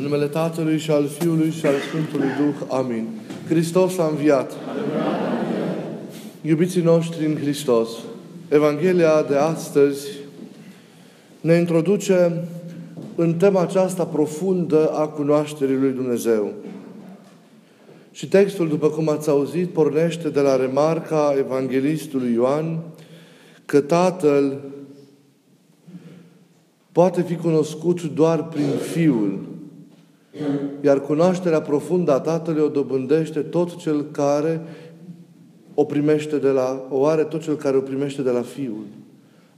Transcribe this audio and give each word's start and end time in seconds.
În 0.00 0.06
numele 0.06 0.26
Tatălui 0.26 0.78
și 0.78 0.90
al 0.90 1.06
Fiului 1.06 1.50
și 1.50 1.66
al 1.66 1.74
Sfântului 1.88 2.28
Duh. 2.38 2.66
Amin. 2.68 3.08
Hristos 3.48 3.98
a 3.98 4.06
înviat. 4.06 4.52
Iubiții 6.40 6.82
noștri 6.82 7.26
în 7.26 7.36
Hristos, 7.36 7.88
Evanghelia 8.48 9.22
de 9.28 9.36
astăzi 9.36 10.08
ne 11.40 11.54
introduce 11.54 12.44
în 13.14 13.34
tema 13.34 13.60
aceasta 13.60 14.04
profundă 14.04 14.88
a 14.88 15.06
cunoașterii 15.06 15.76
lui 15.76 15.92
Dumnezeu. 15.92 16.52
Și 18.12 18.28
textul, 18.28 18.68
după 18.68 18.88
cum 18.88 19.08
ați 19.08 19.28
auzit, 19.28 19.68
pornește 19.68 20.28
de 20.28 20.40
la 20.40 20.56
remarca 20.56 21.34
evanghelistului 21.38 22.32
Ioan 22.32 22.78
că 23.64 23.80
Tatăl 23.80 24.60
poate 26.92 27.22
fi 27.22 27.36
cunoscut 27.36 28.02
doar 28.02 28.44
prin 28.44 28.68
Fiul. 28.92 29.58
Iar 30.80 31.00
cunoașterea 31.00 31.60
profundă 31.60 32.12
a 32.12 32.20
Tatălui 32.20 32.62
o 32.62 32.68
dobândește 32.68 33.40
tot 33.40 33.76
cel 33.76 34.02
care 34.10 34.62
o 35.74 35.84
primește 35.84 36.36
de 36.36 36.48
la, 36.48 36.86
o 36.90 37.06
are 37.06 37.24
tot 37.24 37.42
cel 37.42 37.56
care 37.56 37.76
o 37.76 37.80
primește 37.80 38.22
de 38.22 38.30
la 38.30 38.42
Fiul. 38.42 38.84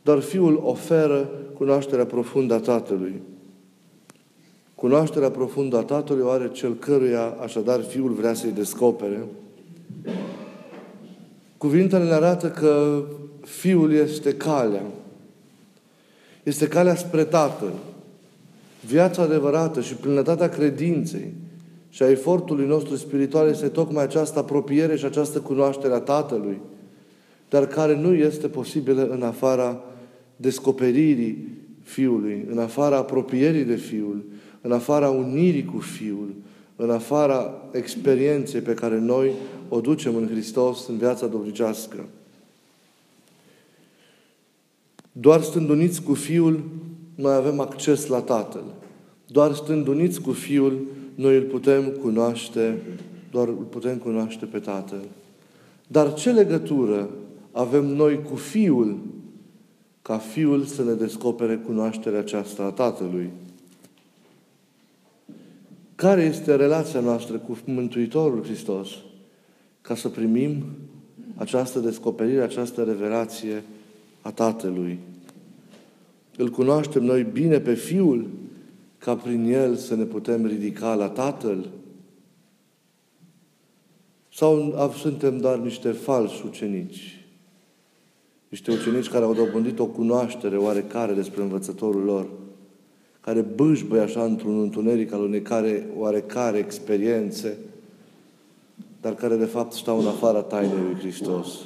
Doar 0.03 0.19
Fiul 0.19 0.61
oferă 0.65 1.31
cunoașterea 1.55 2.07
profundă 2.07 2.55
a 2.55 2.59
Tatălui. 2.59 3.21
Cunoașterea 4.75 5.31
profundă 5.31 5.77
a 5.77 5.83
Tatălui 5.83 6.23
o 6.23 6.29
are 6.29 6.51
cel 6.53 6.75
căruia, 6.75 7.37
așadar, 7.43 7.81
Fiul 7.81 8.13
vrea 8.13 8.35
să-i 8.35 8.51
descopere. 8.51 9.25
Cuvintele 11.57 12.05
ne 12.05 12.13
arată 12.13 12.51
că 12.51 13.03
Fiul 13.41 13.93
este 13.93 14.35
calea. 14.35 14.85
Este 16.43 16.69
calea 16.69 16.95
spre 16.95 17.25
Tatăl. 17.25 17.73
Viața 18.87 19.23
adevărată 19.23 19.81
și 19.81 19.95
plinătatea 19.95 20.49
credinței 20.49 21.33
și 21.89 22.03
a 22.03 22.11
efortului 22.11 22.67
nostru 22.67 22.97
spiritual 22.97 23.49
este 23.49 23.69
tocmai 23.69 24.03
această 24.03 24.39
apropiere 24.39 24.97
și 24.97 25.05
această 25.05 25.41
cunoaștere 25.41 25.95
a 25.95 25.99
Tatălui, 25.99 26.61
dar 27.49 27.67
care 27.67 27.97
nu 27.97 28.15
este 28.15 28.49
posibilă 28.49 29.07
în 29.07 29.23
afara 29.23 29.81
descoperirii 30.37 31.49
Fiului, 31.83 32.47
în 32.51 32.59
afara 32.59 32.97
apropierii 32.97 33.65
de 33.65 33.75
Fiul, 33.75 34.25
în 34.61 34.73
afara 34.73 35.09
unirii 35.09 35.65
cu 35.65 35.79
Fiul, 35.79 36.35
în 36.77 36.91
afara 36.91 37.55
experienței 37.73 38.61
pe 38.61 38.75
care 38.75 38.99
noi 38.99 39.31
o 39.69 39.81
ducem 39.81 40.17
în 40.17 40.29
Hristos 40.29 40.87
în 40.89 40.97
viața 40.97 41.27
dovnicească. 41.27 42.05
Doar 45.13 45.41
stând 45.41 45.69
uniți 45.69 46.03
cu 46.03 46.15
Fiul, 46.15 46.65
noi 47.15 47.35
avem 47.35 47.61
acces 47.61 48.07
la 48.07 48.21
Tatăl. 48.21 48.65
Doar 49.27 49.55
stând 49.55 49.87
uniți 49.87 50.21
cu 50.21 50.33
Fiul, 50.33 50.87
noi 51.15 51.37
îl 51.37 51.43
putem 51.43 51.89
cunoaște, 52.03 52.83
doar 53.31 53.49
îl 53.49 53.55
putem 53.55 53.97
cunoaște 53.97 54.45
pe 54.45 54.59
Tatăl. 54.59 55.03
Dar 55.87 56.15
ce 56.15 56.31
legătură 56.31 57.11
avem 57.53 57.87
noi 57.87 58.23
cu 58.23 58.37
Fiul 58.37 58.99
ca 60.03 60.19
Fiul 60.19 60.65
să 60.65 60.85
ne 60.85 60.93
descopere 60.93 61.57
cunoașterea 61.57 62.19
aceasta 62.19 62.63
a 62.63 62.71
Tatălui? 62.71 63.31
Care 65.95 66.23
este 66.23 66.57
relația 66.57 67.01
noastră 67.01 67.39
cu 67.39 67.59
Mântuitorul 67.65 68.45
Hristos 68.45 68.89
ca 69.81 69.95
să 69.95 70.09
primim 70.09 70.65
această 71.37 71.79
descoperire, 71.79 72.43
această 72.43 72.83
revelație 72.83 73.63
a 74.21 74.31
Tatălui? 74.31 74.99
Îl 76.37 76.49
cunoaștem 76.49 77.05
noi 77.05 77.23
bine 77.23 77.61
pe 77.61 77.75
Fiul 77.75 78.29
ca 78.99 79.17
prin 79.17 79.53
El 79.53 79.77
să 79.77 79.95
ne 79.95 80.05
putem 80.05 80.47
ridica 80.47 80.95
la 80.95 81.09
Tatăl? 81.09 81.69
Sau 84.35 84.75
suntem 84.97 85.39
doar 85.39 85.59
niște 85.59 85.91
falși 85.91 86.43
ucenici? 86.47 87.27
Niște 88.49 88.73
ucenici 88.73 89.09
care 89.09 89.25
au 89.25 89.35
dobândit 89.35 89.79
o 89.79 89.87
cunoaștere 89.87 90.57
oarecare 90.57 91.13
despre 91.13 91.43
învățătorul 91.43 92.03
lor, 92.03 92.27
care 93.21 93.41
bâșbăi 93.41 94.01
așa 94.01 94.25
într-un 94.25 94.61
întuneric 94.61 95.13
al 95.13 95.21
unei 95.21 95.43
care, 95.43 95.87
oarecare 95.97 96.59
experiențe, 96.59 97.59
dar 99.01 99.15
care 99.15 99.37
de 99.37 99.45
fapt 99.45 99.73
stau 99.73 99.99
în 99.99 100.07
afara 100.07 100.43
tainei 100.43 100.83
lui 100.83 100.99
Hristos. 100.99 101.59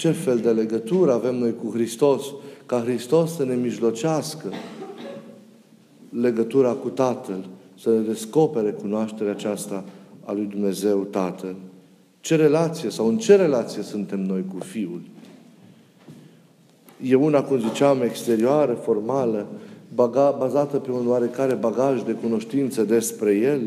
Ce 0.00 0.10
fel 0.10 0.38
de 0.38 0.50
legătură 0.50 1.12
avem 1.12 1.34
noi 1.34 1.54
cu 1.54 1.70
Hristos, 1.72 2.22
ca 2.66 2.80
Hristos 2.80 3.34
să 3.34 3.44
ne 3.44 3.54
mijlocească 3.54 4.52
legătura 6.20 6.72
cu 6.72 6.88
Tatăl, 6.88 7.44
să 7.80 7.90
ne 7.90 7.98
descopere 7.98 8.70
cunoașterea 8.70 9.32
aceasta 9.32 9.84
a 10.24 10.32
lui 10.32 10.44
Dumnezeu 10.44 10.98
Tatăl. 10.98 11.56
Ce 12.20 12.36
relație 12.36 12.90
sau 12.90 13.06
în 13.08 13.18
ce 13.18 13.36
relație 13.36 13.82
suntem 13.82 14.20
noi 14.20 14.44
cu 14.54 14.64
Fiul? 14.64 15.00
E 17.02 17.14
una, 17.14 17.42
cum 17.42 17.58
ziceam, 17.58 18.02
exterioară, 18.02 18.72
formală, 18.72 19.46
baga, 19.94 20.36
bazată 20.38 20.76
pe 20.76 20.90
un 20.90 21.08
oarecare 21.08 21.54
bagaj 21.54 22.02
de 22.02 22.12
cunoștință 22.12 22.82
despre 22.82 23.34
El 23.34 23.62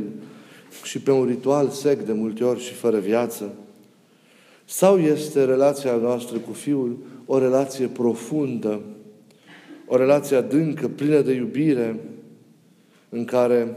și 0.84 1.00
pe 1.00 1.12
un 1.12 1.26
ritual 1.26 1.70
sec 1.70 2.06
de 2.06 2.14
multe 2.14 2.44
ori 2.44 2.60
și 2.60 2.74
fără 2.74 2.98
viață? 2.98 3.52
Sau 4.74 5.00
este 5.00 5.46
relația 5.46 5.96
noastră 5.96 6.38
cu 6.38 6.52
Fiul 6.52 6.98
o 7.26 7.38
relație 7.40 7.88
profundă, 7.88 8.82
o 9.88 9.98
relație 9.98 10.36
adâncă, 10.36 10.88
plină 10.88 11.22
de 11.22 11.34
iubire, 11.34 12.00
în 13.10 13.26
care 13.26 13.76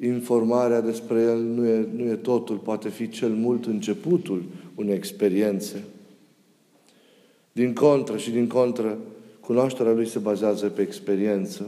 informarea 0.00 0.80
despre 0.80 1.20
El 1.20 1.38
nu 1.38 1.66
e, 1.66 1.88
nu 1.96 2.04
e 2.04 2.14
totul, 2.14 2.56
poate 2.56 2.88
fi 2.88 3.08
cel 3.08 3.28
mult 3.28 3.66
începutul 3.66 4.44
unei 4.74 4.94
experiențe. 4.94 5.84
Din 7.52 7.72
contră 7.72 8.16
și 8.16 8.30
din 8.30 8.46
contră, 8.46 8.98
cunoașterea 9.40 9.92
Lui 9.92 10.06
se 10.06 10.18
bazează 10.18 10.66
pe 10.66 10.82
experiență. 10.82 11.66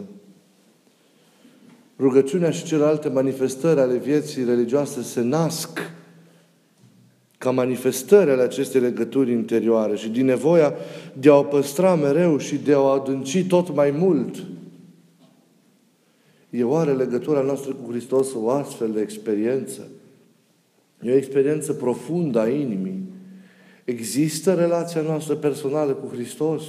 Rugăciunea 1.99 2.51
și 2.51 2.65
celelalte 2.65 3.09
manifestări 3.09 3.81
ale 3.81 3.97
vieții 3.97 4.45
religioase 4.45 5.03
se 5.03 5.21
nasc 5.21 5.81
ca 7.45 7.51
manifestări 7.51 8.31
ale 8.31 8.43
acestei 8.43 8.81
legături 8.81 9.33
interioare 9.33 9.97
și 9.97 10.09
din 10.09 10.25
nevoia 10.25 10.75
de 11.13 11.29
a 11.29 11.35
o 11.35 11.43
păstra 11.43 11.95
mereu 11.95 12.39
și 12.39 12.57
de 12.57 12.73
a 12.73 12.81
o 12.81 12.87
adânci 12.87 13.47
tot 13.47 13.75
mai 13.75 13.91
mult– 13.91 14.37
E 16.55 16.65
oare 16.65 16.93
legătura 16.93 17.41
noastră 17.41 17.73
cu 17.73 17.91
Hristos 17.91 18.35
o 18.35 18.51
astfel 18.51 18.91
de 18.93 19.01
experiență? 19.01 19.89
E 21.03 21.13
o 21.13 21.17
experiență 21.17 21.73
profundă 21.73 22.41
a 22.41 22.49
inimii. 22.49 23.03
Există 23.85 24.55
relația 24.55 25.01
noastră 25.01 25.35
personală 25.35 25.93
cu 25.93 26.15
Hristos, 26.15 26.63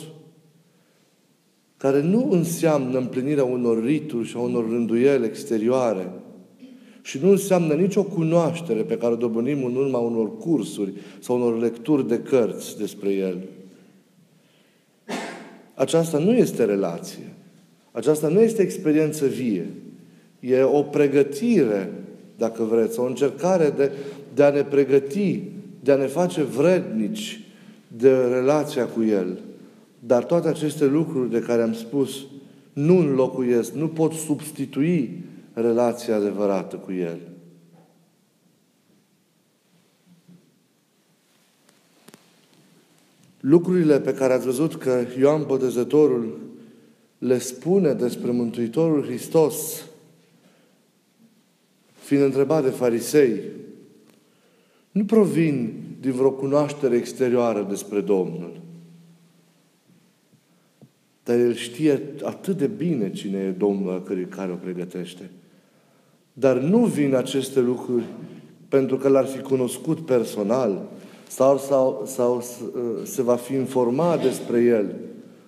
care 1.78 2.02
nu 2.02 2.32
înseamnă 2.32 2.98
împlinirea 2.98 3.44
unor 3.44 3.84
rituri 3.84 4.28
și 4.28 4.36
a 4.36 4.40
unor 4.40 4.70
rânduieli 4.70 5.26
exterioare, 5.26 6.12
și 7.06 7.20
nu 7.22 7.30
înseamnă 7.30 7.74
nicio 7.74 8.04
cunoaștere 8.04 8.82
pe 8.82 8.98
care 8.98 9.14
o 9.14 9.16
dobânim 9.16 9.64
în 9.64 9.76
urma 9.76 9.98
unor 9.98 10.38
cursuri 10.38 10.94
sau 11.20 11.36
unor 11.36 11.60
lecturi 11.60 12.08
de 12.08 12.20
cărți 12.20 12.78
despre 12.78 13.12
El. 13.12 13.38
Aceasta 15.74 16.18
nu 16.18 16.34
este 16.34 16.64
relație. 16.64 17.34
Aceasta 17.92 18.28
nu 18.28 18.42
este 18.42 18.62
experiență 18.62 19.26
vie. 19.26 19.68
E 20.40 20.62
o 20.62 20.82
pregătire, 20.82 21.94
dacă 22.38 22.64
vreți, 22.64 23.00
o 23.00 23.06
încercare 23.06 23.74
de, 23.78 23.92
de 24.34 24.44
a 24.44 24.50
ne 24.50 24.64
pregăti, 24.64 25.42
de 25.84 25.92
a 25.92 25.96
ne 25.96 26.08
face 26.08 26.44
vrednici 26.44 27.44
de 27.88 28.12
relația 28.12 28.86
cu 28.86 29.04
El. 29.04 29.40
Dar 30.00 30.24
toate 30.24 30.48
aceste 30.48 30.86
lucruri 30.86 31.32
de 31.32 31.40
care 31.40 31.62
am 31.62 31.74
spus 31.74 32.26
nu 32.74 32.98
înlocuiesc, 32.98 33.74
nu 33.74 33.88
pot 33.88 34.14
substitui 34.14 35.24
relația 35.62 36.16
adevărată 36.16 36.76
cu 36.76 36.92
El. 36.92 37.20
Lucrurile 43.40 44.00
pe 44.00 44.14
care 44.14 44.34
ați 44.34 44.46
văzut 44.46 44.76
că 44.76 45.06
Ioan 45.18 45.44
Botezătorul 45.46 46.40
le 47.18 47.40
spune 47.40 47.94
despre 47.94 48.32
Mântuitorul 48.32 49.04
Hristos, 49.04 49.86
fiind 51.94 52.24
întrebat 52.24 52.64
de 52.64 52.70
farisei, 52.70 53.42
nu 54.92 55.06
provin 55.06 55.84
din 56.00 56.12
vreo 56.12 56.32
cunoaștere 56.32 56.96
exterioară 56.96 57.66
despre 57.70 58.02
Domnul. 58.02 58.62
Dar 61.24 61.40
el 61.40 61.54
știe 61.54 62.02
atât 62.24 62.58
de 62.58 62.68
bine 62.68 63.12
cine 63.12 63.38
e 63.38 63.50
Domnul 63.50 64.28
care 64.30 64.52
o 64.52 64.56
pregătește. 64.56 65.30
Dar 66.38 66.58
nu 66.58 66.86
vin 66.86 67.16
aceste 67.16 67.60
lucruri 67.60 68.04
pentru 68.68 68.98
că 68.98 69.08
l-ar 69.08 69.26
fi 69.26 69.42
cunoscut 69.42 70.00
personal 70.00 70.82
sau, 71.28 71.58
sau, 71.58 72.04
sau 72.06 72.44
se 73.04 73.22
va 73.22 73.36
fi 73.36 73.54
informat 73.54 74.22
despre 74.22 74.62
el 74.62 74.96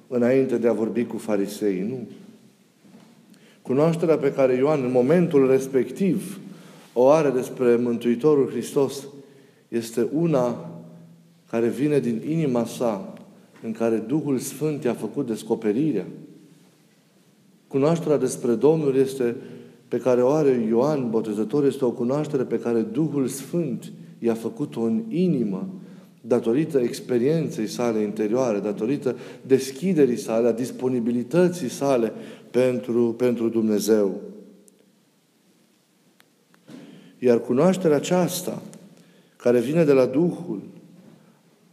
înainte 0.08 0.58
de 0.58 0.68
a 0.68 0.74
vorbi 0.74 1.06
cu 1.06 1.18
farisei. 1.18 1.86
Nu. 1.90 2.08
Cunoașterea 3.62 4.18
pe 4.18 4.34
care 4.34 4.54
Ioan 4.54 4.84
în 4.84 4.92
momentul 4.92 5.50
respectiv 5.50 6.40
o 6.94 7.10
are 7.10 7.30
despre 7.30 7.76
Mântuitorul 7.76 8.50
Hristos 8.50 9.08
este 9.68 10.08
una 10.14 10.70
care 11.50 11.68
vine 11.68 12.00
din 12.00 12.22
inima 12.30 12.66
sa, 12.66 13.14
în 13.64 13.72
care 13.72 13.96
Duhul 13.96 14.38
Sfânt 14.38 14.84
i-a 14.84 14.94
făcut 14.94 15.28
descoperirea. 15.28 16.06
Cunoașterea 17.68 18.18
despre 18.18 18.54
Domnul 18.54 18.96
este 18.96 19.36
pe 19.88 19.98
care 19.98 20.22
o 20.22 20.30
are 20.30 20.66
Ioan 20.68 21.10
Botezător 21.10 21.66
este 21.66 21.86
o 21.86 21.92
cunoaștere 21.92 22.44
pe 22.44 22.60
care 22.60 22.82
Duhul 22.82 23.28
Sfânt 23.28 23.92
i-a 24.20 24.34
făcut-o 24.34 24.82
în 24.82 25.04
inimă, 25.10 25.70
datorită 26.22 26.80
experienței 26.80 27.68
sale 27.68 28.00
interioare, 28.00 28.60
datorită 28.60 29.16
deschiderii 29.46 30.18
sale, 30.18 30.48
a 30.48 30.52
disponibilității 30.52 31.70
sale 31.70 32.12
pentru, 32.52 33.14
pentru 33.18 33.50
Dumnezeu. 33.50 34.22
Iar 37.20 37.40
cunoașterea 37.42 37.96
aceasta, 37.96 38.62
care 39.36 39.60
vine 39.60 39.84
de 39.84 39.94
la 39.94 40.06
Duhul, 40.06 40.62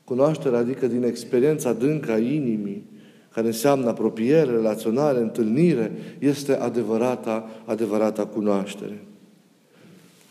cunoașterea 0.04 0.58
adică 0.58 0.86
din 0.86 1.02
experiența 1.02 1.68
adâncă 1.68 2.12
a 2.12 2.18
inimii, 2.18 2.84
care 3.34 3.46
înseamnă 3.46 3.88
apropiere, 3.88 4.50
relaționare, 4.50 5.18
întâlnire, 5.18 5.92
este 6.18 6.54
adevărata, 6.56 7.48
adevărata 7.64 8.26
cunoaștere. 8.26 9.04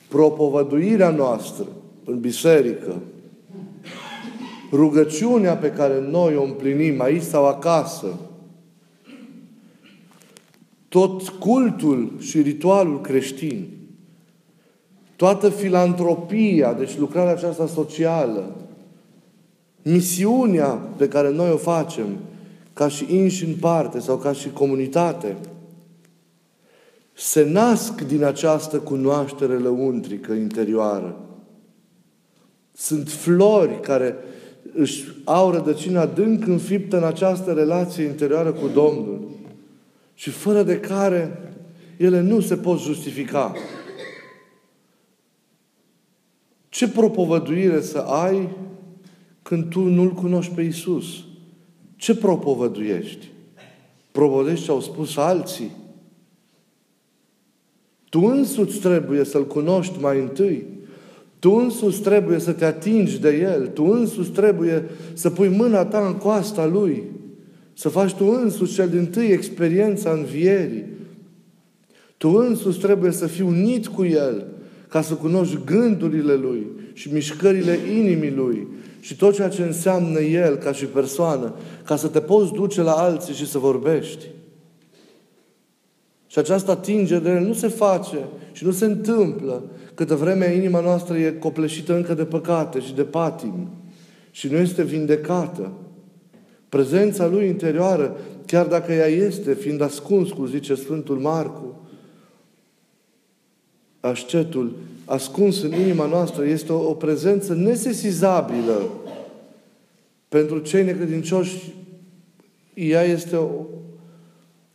Propovăduirea 0.07 1.09
noastră 1.09 1.65
în 2.05 2.19
biserică, 2.19 2.93
rugăciunea 4.71 5.57
pe 5.57 5.71
care 5.71 6.01
noi 6.09 6.35
o 6.35 6.43
împlinim 6.43 7.01
aici 7.01 7.21
sau 7.21 7.47
acasă, 7.47 8.07
tot 10.87 11.29
cultul 11.29 12.11
și 12.19 12.41
ritualul 12.41 13.01
creștin, 13.01 13.67
toată 15.15 15.49
filantropia, 15.49 16.73
deci 16.73 16.97
lucrarea 16.97 17.31
aceasta 17.31 17.67
socială, 17.67 18.55
misiunea 19.81 20.67
pe 20.97 21.07
care 21.07 21.31
noi 21.31 21.49
o 21.51 21.57
facem, 21.57 22.07
ca 22.73 22.87
și 22.87 23.15
inși 23.15 23.45
în 23.45 23.55
parte 23.55 23.99
sau 23.99 24.17
ca 24.17 24.33
și 24.33 24.49
comunitate, 24.49 25.37
se 27.13 27.43
nasc 27.43 28.01
din 28.01 28.23
această 28.23 28.79
cunoaștere 28.79 29.57
lăuntrică 29.57 30.33
interioară. 30.33 31.17
Sunt 32.71 33.09
flori 33.09 33.79
care 33.79 34.15
își 34.73 35.03
au 35.23 35.51
rădăcina 35.51 36.01
adânc 36.01 36.47
înfiptă 36.47 36.97
în 36.97 37.03
această 37.03 37.53
relație 37.53 38.03
interioară 38.03 38.51
cu 38.51 38.67
Domnul 38.67 39.29
și 40.13 40.29
fără 40.29 40.63
de 40.63 40.79
care 40.79 41.53
ele 41.97 42.21
nu 42.21 42.39
se 42.39 42.55
pot 42.55 42.79
justifica. 42.79 43.53
Ce 46.69 46.89
propovăduire 46.89 47.81
să 47.81 47.97
ai 47.97 48.49
când 49.41 49.69
tu 49.69 49.79
nu-L 49.79 50.13
cunoști 50.13 50.53
pe 50.53 50.61
Isus? 50.61 51.23
Ce 52.03 52.15
propovăduiești? 52.15 53.31
Propovăduiești 54.11 54.65
ce 54.65 54.71
au 54.71 54.81
spus 54.81 55.17
alții? 55.17 55.71
Tu 58.09 58.19
însuți 58.19 58.79
trebuie 58.79 59.23
să-L 59.23 59.47
cunoști 59.47 59.99
mai 60.01 60.19
întâi. 60.19 60.65
Tu 61.39 61.51
însuți 61.51 62.01
trebuie 62.01 62.39
să 62.39 62.51
te 62.51 62.65
atingi 62.65 63.19
de 63.19 63.37
El. 63.37 63.67
Tu 63.67 63.83
însuți 63.83 64.29
trebuie 64.29 64.85
să 65.13 65.29
pui 65.29 65.47
mâna 65.47 65.85
ta 65.85 66.07
în 66.07 66.13
coasta 66.13 66.65
Lui. 66.65 67.03
Să 67.73 67.89
faci 67.89 68.13
tu 68.13 68.25
însuți 68.25 68.73
cel 68.73 68.89
din 68.89 69.05
tâi 69.05 69.27
experiența 69.27 70.11
învierii. 70.11 70.85
Tu 72.17 72.29
însuți 72.29 72.79
trebuie 72.79 73.11
să 73.11 73.27
fii 73.27 73.43
unit 73.43 73.87
cu 73.87 74.05
El 74.05 74.47
ca 74.87 75.01
să 75.01 75.13
cunoști 75.13 75.57
gândurile 75.65 76.33
Lui 76.33 76.67
și 76.93 77.13
mișcările 77.13 77.77
inimii 77.97 78.33
Lui 78.33 78.67
și 79.03 79.15
tot 79.15 79.33
ceea 79.33 79.49
ce 79.49 79.61
înseamnă 79.61 80.19
El 80.19 80.55
ca 80.55 80.71
și 80.71 80.85
persoană, 80.85 81.53
ca 81.85 81.95
să 81.95 82.07
te 82.07 82.19
poți 82.19 82.51
duce 82.51 82.81
la 82.81 82.91
alții 82.91 83.33
și 83.33 83.47
să 83.47 83.57
vorbești. 83.57 84.25
Și 86.27 86.39
această 86.39 86.71
atingere 86.71 87.39
nu 87.39 87.53
se 87.53 87.67
face 87.67 88.17
și 88.51 88.65
nu 88.65 88.71
se 88.71 88.85
întâmplă 88.85 89.63
câtă 89.93 90.15
vreme 90.15 90.53
inima 90.53 90.79
noastră 90.79 91.17
e 91.17 91.31
copleșită 91.31 91.95
încă 91.95 92.13
de 92.13 92.25
păcate 92.25 92.79
și 92.79 92.93
de 92.93 93.03
patim 93.03 93.69
și 94.31 94.47
nu 94.47 94.57
este 94.57 94.83
vindecată. 94.83 95.71
Prezența 96.69 97.27
Lui 97.27 97.47
interioară, 97.47 98.17
chiar 98.45 98.65
dacă 98.65 98.93
ea 98.93 99.07
este, 99.07 99.53
fiind 99.53 99.81
ascuns, 99.81 100.31
cum 100.31 100.47
zice 100.47 100.75
Sfântul 100.75 101.19
Marcu, 101.19 101.81
ascetul 103.99 104.75
ascuns 105.05 105.61
în 105.61 105.73
inima 105.73 106.05
noastră 106.05 106.45
este 106.45 106.71
o, 106.71 106.89
o 106.89 106.93
prezență 106.93 107.53
nesesizabilă 107.53 108.89
pentru 110.27 110.59
cei 110.59 110.83
necredincioși. 110.83 111.73
Ea 112.73 113.01
este 113.01 113.35
o, 113.35 113.49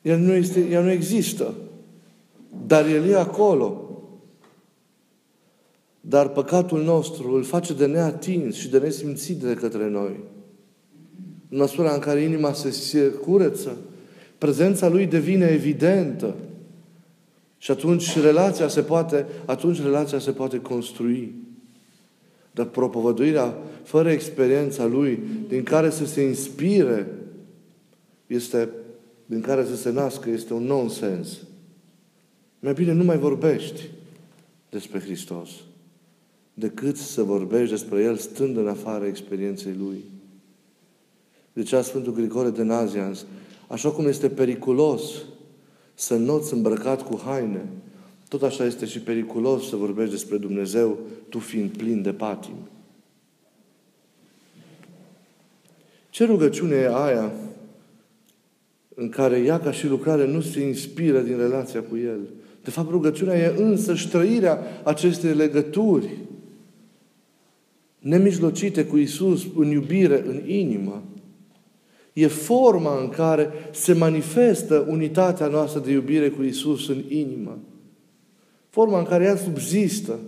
ea 0.03 0.17
nu, 0.17 0.33
este, 0.33 0.67
ea 0.71 0.81
nu 0.81 0.91
există. 0.91 1.55
Dar 2.67 2.87
El 2.87 3.09
e 3.09 3.19
acolo. 3.19 3.83
Dar 6.01 6.29
păcatul 6.29 6.83
nostru 6.83 7.35
îl 7.35 7.43
face 7.43 7.75
de 7.75 7.87
neatins 7.87 8.57
și 8.57 8.71
de 8.71 8.79
nesimțit 8.79 9.37
de 9.37 9.55
către 9.55 9.89
noi. 9.89 10.21
În 11.49 11.59
măsura 11.59 11.93
în 11.93 11.99
care 11.99 12.21
inima 12.21 12.53
se, 12.53 12.71
se 12.71 13.01
curăță, 13.01 13.77
prezența 14.39 14.89
Lui 14.89 15.07
devine 15.07 15.47
evidentă. 15.47 16.35
Și 17.59 17.71
atunci 17.71 18.19
relația 18.19 18.69
se 18.69 18.83
poate, 18.83 19.27
atunci 19.45 19.83
relația 19.83 20.19
se 20.19 20.33
poate 20.33 20.61
construi. 20.61 21.35
Dar 22.51 22.67
propovăduirea 22.67 23.57
fără 23.83 24.11
experiența 24.11 24.85
lui, 24.85 25.23
din 25.49 25.63
care 25.63 25.91
să 25.91 26.07
se 26.07 26.23
inspire, 26.23 27.07
este, 28.27 28.69
din 29.27 29.41
care 29.41 29.65
să 29.65 29.77
se 29.77 29.91
nască, 29.91 30.31
este 30.31 30.53
un 30.53 30.63
nonsens. 30.63 31.39
Mai 32.61 32.73
bine 32.73 32.93
nu 32.93 33.05
mai 33.05 33.19
vorbești 33.19 33.91
despre 34.71 35.01
Hristos 35.01 35.51
decât 36.59 36.97
să 36.97 37.23
vorbești 37.23 37.71
despre 37.71 38.03
El 38.03 38.17
stând 38.17 38.57
în 38.57 38.69
afara 38.69 39.07
experienței 39.07 39.75
Lui. 39.79 40.05
De 41.53 41.63
ce 41.63 41.77
a 41.77 41.83
Sfântul 41.83 42.13
Grigore 42.13 42.51
de 42.51 42.63
Nazianz, 42.63 43.25
așa 43.67 43.91
cum 43.91 44.07
este 44.07 44.29
periculos 44.29 45.03
să 45.99 46.17
noți 46.17 46.55
îmbrăcat 46.55 47.03
cu 47.03 47.21
haine, 47.25 47.65
tot 48.29 48.43
așa 48.43 48.65
este 48.65 48.87
și 48.87 49.01
periculos 49.01 49.69
să 49.69 49.77
vorbești 49.77 50.11
despre 50.11 50.37
Dumnezeu, 50.37 50.99
tu 51.29 51.39
fiind 51.39 51.71
plin 51.71 52.03
de 52.03 52.13
patim. 52.13 52.57
Ce 56.11 56.25
rugăciune 56.25 56.75
e 56.75 56.95
aia 56.95 57.33
în 58.95 59.09
care 59.09 59.39
ea 59.39 59.61
ca 59.61 59.73
și 59.73 59.87
lucrare 59.87 60.27
nu 60.27 60.41
se 60.41 60.61
inspiră 60.61 61.21
din 61.21 61.37
relația 61.37 61.83
cu 61.83 61.97
El? 61.97 62.21
De 62.65 62.71
fapt, 62.71 62.91
rugăciunea 62.91 63.39
e 63.39 63.55
însă 63.57 63.95
trăirea 64.11 64.59
acestei 64.85 65.35
legături 65.35 66.19
nemijlocite 67.99 68.85
cu 68.85 68.97
Isus 68.97 69.47
în 69.57 69.71
iubire, 69.71 70.25
în 70.27 70.49
inimă. 70.51 71.03
E 72.19 72.27
forma 72.27 73.01
în 73.01 73.09
care 73.09 73.51
se 73.71 73.93
manifestă 73.93 74.87
unitatea 74.89 75.47
noastră 75.47 75.81
de 75.81 75.91
iubire 75.91 76.29
cu 76.29 76.43
Isus 76.43 76.89
în 76.89 77.03
inimă. 77.09 77.59
Forma 78.69 78.99
în 78.99 79.05
care 79.05 79.25
ea 79.25 79.37
subzistă. 79.37 80.19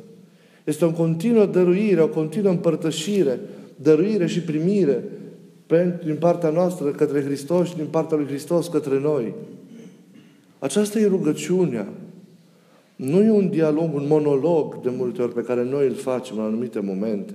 Este 0.64 0.85
o 0.85 0.90
continuă 0.90 1.47
dăruire, 1.47 2.00
o 2.00 2.09
continuă 2.09 2.50
împărtășire, 2.50 3.40
dăruire 3.76 4.26
și 4.26 4.40
primire 4.40 5.04
din 6.04 6.16
partea 6.18 6.50
noastră 6.50 6.90
către 6.90 7.23
Hristos 7.23 7.68
și 7.68 7.76
din 7.76 7.87
partea 7.90 8.16
lui 8.16 8.26
Hristos 8.26 8.68
către 8.68 9.00
noi. 9.00 9.35
Aceasta 10.59 10.99
e 10.99 11.06
rugăciunea. 11.06 11.88
Nu 12.97 13.23
e 13.23 13.30
un 13.30 13.49
dialog, 13.49 13.94
un 13.94 14.06
monolog 14.06 14.82
de 14.82 14.90
multe 14.97 15.23
ori 15.23 15.35
pe 15.35 15.42
care 15.42 15.64
noi 15.64 15.87
îl 15.87 15.94
facem 15.94 16.38
în 16.38 16.44
anumite 16.44 16.80
momente. 16.80 17.35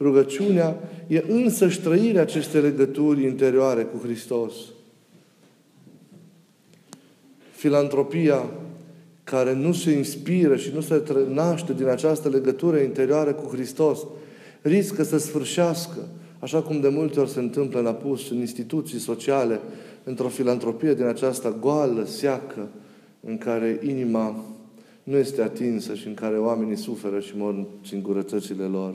Rugăciunea 0.00 0.76
e 1.06 1.24
însăși 1.28 1.80
trăirea 1.80 2.22
acestei 2.22 2.60
legături 2.60 3.24
interioare 3.24 3.82
cu 3.82 3.98
Hristos. 4.02 4.52
Filantropia 7.50 8.50
care 9.24 9.54
nu 9.54 9.72
se 9.72 9.90
inspiră 9.90 10.56
și 10.56 10.70
nu 10.74 10.80
se 10.80 11.02
naște 11.28 11.72
din 11.72 11.86
această 11.86 12.28
legătură 12.28 12.78
interioară 12.78 13.32
cu 13.32 13.48
Hristos, 13.54 13.98
riscă 14.62 15.02
să 15.02 15.18
sfârșească, 15.18 16.08
așa 16.38 16.62
cum 16.62 16.80
de 16.80 16.88
multe 16.88 17.20
ori 17.20 17.30
se 17.30 17.38
întâmplă 17.38 17.78
în 17.78 17.86
apus, 17.86 18.30
în 18.30 18.36
instituții 18.36 18.98
sociale, 18.98 19.60
într-o 20.04 20.28
filantropie 20.28 20.94
din 20.94 21.04
aceasta 21.04 21.56
goală, 21.60 22.04
seacă, 22.04 22.68
în 23.20 23.38
care 23.38 23.80
inima 23.82 24.44
nu 25.02 25.16
este 25.16 25.42
atinsă 25.42 25.94
și 25.94 26.06
în 26.06 26.14
care 26.14 26.38
oamenii 26.38 26.76
suferă 26.76 27.20
și 27.20 27.32
mor 27.36 27.54
în 27.54 27.66
singurătățile 27.84 28.64
lor. 28.64 28.94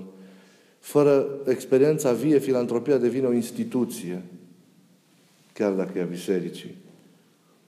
Fără 0.83 1.27
experiența 1.47 2.11
vie, 2.11 2.39
filantropia 2.39 2.97
devine 2.97 3.25
o 3.25 3.33
instituție, 3.33 4.21
chiar 5.53 5.71
dacă 5.71 5.97
e 5.97 6.01
a 6.01 6.05
bisericii. 6.05 6.75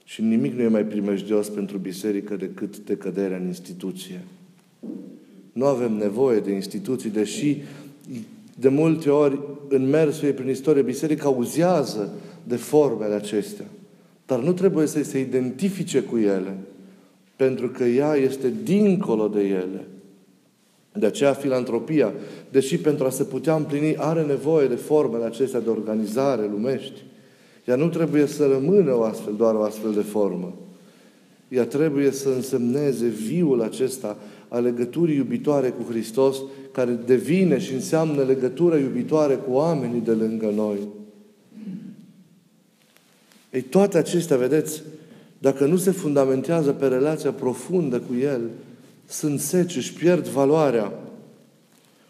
Și 0.04 0.22
nimic 0.22 0.54
nu 0.54 0.62
e 0.62 0.68
mai 0.68 0.86
primejdios 0.86 1.50
pentru 1.50 1.78
biserică 1.78 2.36
decât 2.36 2.78
decăderea 2.78 3.38
în 3.38 3.46
instituție. 3.46 4.22
Nu 5.52 5.66
avem 5.66 5.94
nevoie 5.94 6.40
de 6.40 6.52
instituții, 6.52 7.10
deși 7.10 7.58
de 8.60 8.70
multe 8.70 9.10
ori 9.10 9.40
în 9.68 9.90
mersul 9.90 10.28
ei 10.28 10.34
prin 10.34 10.50
istorie, 10.50 10.82
biserica 10.82 11.26
auzează 11.26 12.14
de 12.44 12.56
formele 12.56 13.14
acestea. 13.14 13.66
Dar 14.26 14.40
nu 14.40 14.54
trebuie 14.54 14.88
să 14.88 15.04
se 15.04 15.20
identifice 15.20 16.02
cu 16.02 16.18
ele, 16.18 16.58
pentru 17.36 17.70
că 17.70 17.84
ea 17.84 18.16
este 18.16 18.54
dincolo 18.64 19.28
de 19.28 19.42
ele. 19.42 19.88
De 21.00 21.06
aceea 21.06 21.34
filantropia, 21.34 22.14
deși 22.50 22.78
pentru 22.78 23.06
a 23.06 23.10
se 23.10 23.24
putea 23.24 23.56
împlini, 23.56 23.96
are 23.98 24.22
nevoie 24.22 24.68
de 24.68 24.76
formele 24.76 25.26
acestea 25.26 25.60
de 25.60 25.70
organizare 25.70 26.50
lumești, 26.52 27.04
ea 27.66 27.76
nu 27.76 27.88
trebuie 27.90 28.26
să 28.26 28.48
rămână 28.48 28.96
o 28.96 29.04
astfel, 29.04 29.34
doar 29.38 29.56
o 29.56 29.62
astfel 29.62 29.94
de 29.94 30.02
formă. 30.02 30.54
Ea 31.48 31.66
trebuie 31.66 32.12
să 32.12 32.30
însemneze 32.30 33.08
viul 33.08 33.62
acesta 33.62 34.18
a 34.48 34.58
legăturii 34.58 35.16
iubitoare 35.16 35.70
cu 35.70 35.92
Hristos, 35.92 36.38
care 36.72 37.00
devine 37.06 37.60
și 37.60 37.74
înseamnă 37.74 38.24
legătură 38.24 38.76
iubitoare 38.76 39.34
cu 39.36 39.52
oamenii 39.52 40.02
de 40.02 40.12
lângă 40.12 40.52
noi. 40.56 40.78
Ei, 43.52 43.62
toate 43.62 43.98
acestea, 43.98 44.38
vedeți, 44.38 44.84
dacă 45.38 45.66
nu 45.66 45.78
se 45.78 45.92
fundamentează 45.92 46.72
pe 46.72 46.88
relația 46.88 47.32
profundă 47.32 48.00
cu 48.00 48.14
El, 48.22 48.42
sunt 49.08 49.40
seci, 49.40 49.76
își 49.76 49.94
pierd 49.94 50.28
valoarea. 50.28 51.00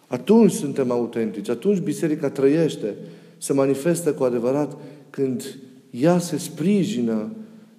Atunci 0.07 0.51
suntem 0.51 0.91
autentici, 0.91 1.49
atunci 1.49 1.79
biserica 1.79 2.29
trăiește, 2.29 2.93
se 3.37 3.53
manifestă 3.53 4.13
cu 4.13 4.23
adevărat 4.23 4.77
când 5.09 5.57
ea 5.89 6.19
se 6.19 6.37
sprijină 6.37 7.31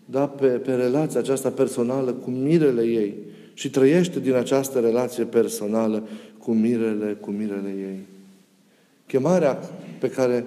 da, 0.04 0.26
pe, 0.26 0.46
pe 0.46 0.75
relația 0.75 1.20
aceasta 1.20 1.50
personală 1.50 2.12
cu 2.12 2.30
mirele 2.30 2.82
ei 2.82 3.14
și 3.54 3.70
trăiește 3.70 4.20
din 4.20 4.35
această 4.35 4.78
relație 4.78 5.25
personală 5.25 6.08
cu 6.38 6.52
mirele, 6.52 7.16
cu 7.20 7.30
mirele 7.30 7.75
ei. 7.78 7.99
Chemarea 9.06 9.58
pe 9.99 10.11
care 10.11 10.46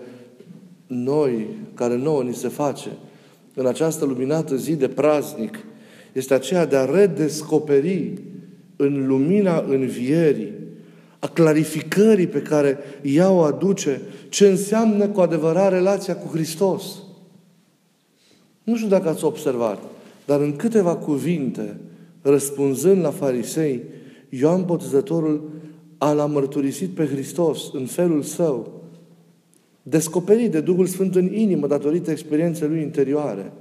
noi, 0.88 1.48
care 1.74 1.96
nouă 1.98 2.24
ni 2.24 2.34
se 2.34 2.48
face 2.48 2.90
în 3.54 3.66
această 3.66 4.06
luminată 4.06 4.56
zi 4.56 4.76
de 4.76 4.88
praznic, 4.88 5.58
este 6.14 6.34
aceea 6.34 6.66
de 6.66 6.76
a 6.76 6.86
redescoperi 6.86 8.14
în 8.82 9.08
lumina 9.08 9.66
învierii, 9.68 10.54
a 11.20 11.28
clarificării 11.28 12.28
pe 12.28 12.42
care 12.42 12.78
ea 13.02 13.32
o 13.32 13.40
aduce, 13.40 14.02
ce 14.30 14.48
înseamnă 14.48 15.08
cu 15.08 15.20
adevărat 15.20 15.72
relația 15.72 16.16
cu 16.16 16.28
Hristos. 16.28 16.84
Nu 18.64 18.76
știu 18.76 18.90
dacă 18.90 19.10
ați 19.10 19.24
observat, 19.24 19.84
dar 20.26 20.40
în 20.40 20.56
câteva 20.56 20.96
cuvinte, 20.96 21.80
răspunzând 22.22 23.02
la 23.02 23.10
farisei, 23.10 23.84
Ioan 24.30 24.66
Botezătorul 24.66 25.50
a 25.98 26.12
l-a 26.12 26.26
mărturisit 26.26 26.90
pe 26.90 27.06
Hristos 27.06 27.74
în 27.74 27.86
felul 27.86 28.22
său, 28.22 28.84
descoperit 29.84 30.52
de 30.52 30.62
Duhul 30.62 30.86
Sfânt 30.86 31.16
în 31.16 31.34
inimă 31.34 31.68
datorită 31.68 32.12
experienței 32.12 32.68
lui 32.68 32.82
interioare, 32.82 33.52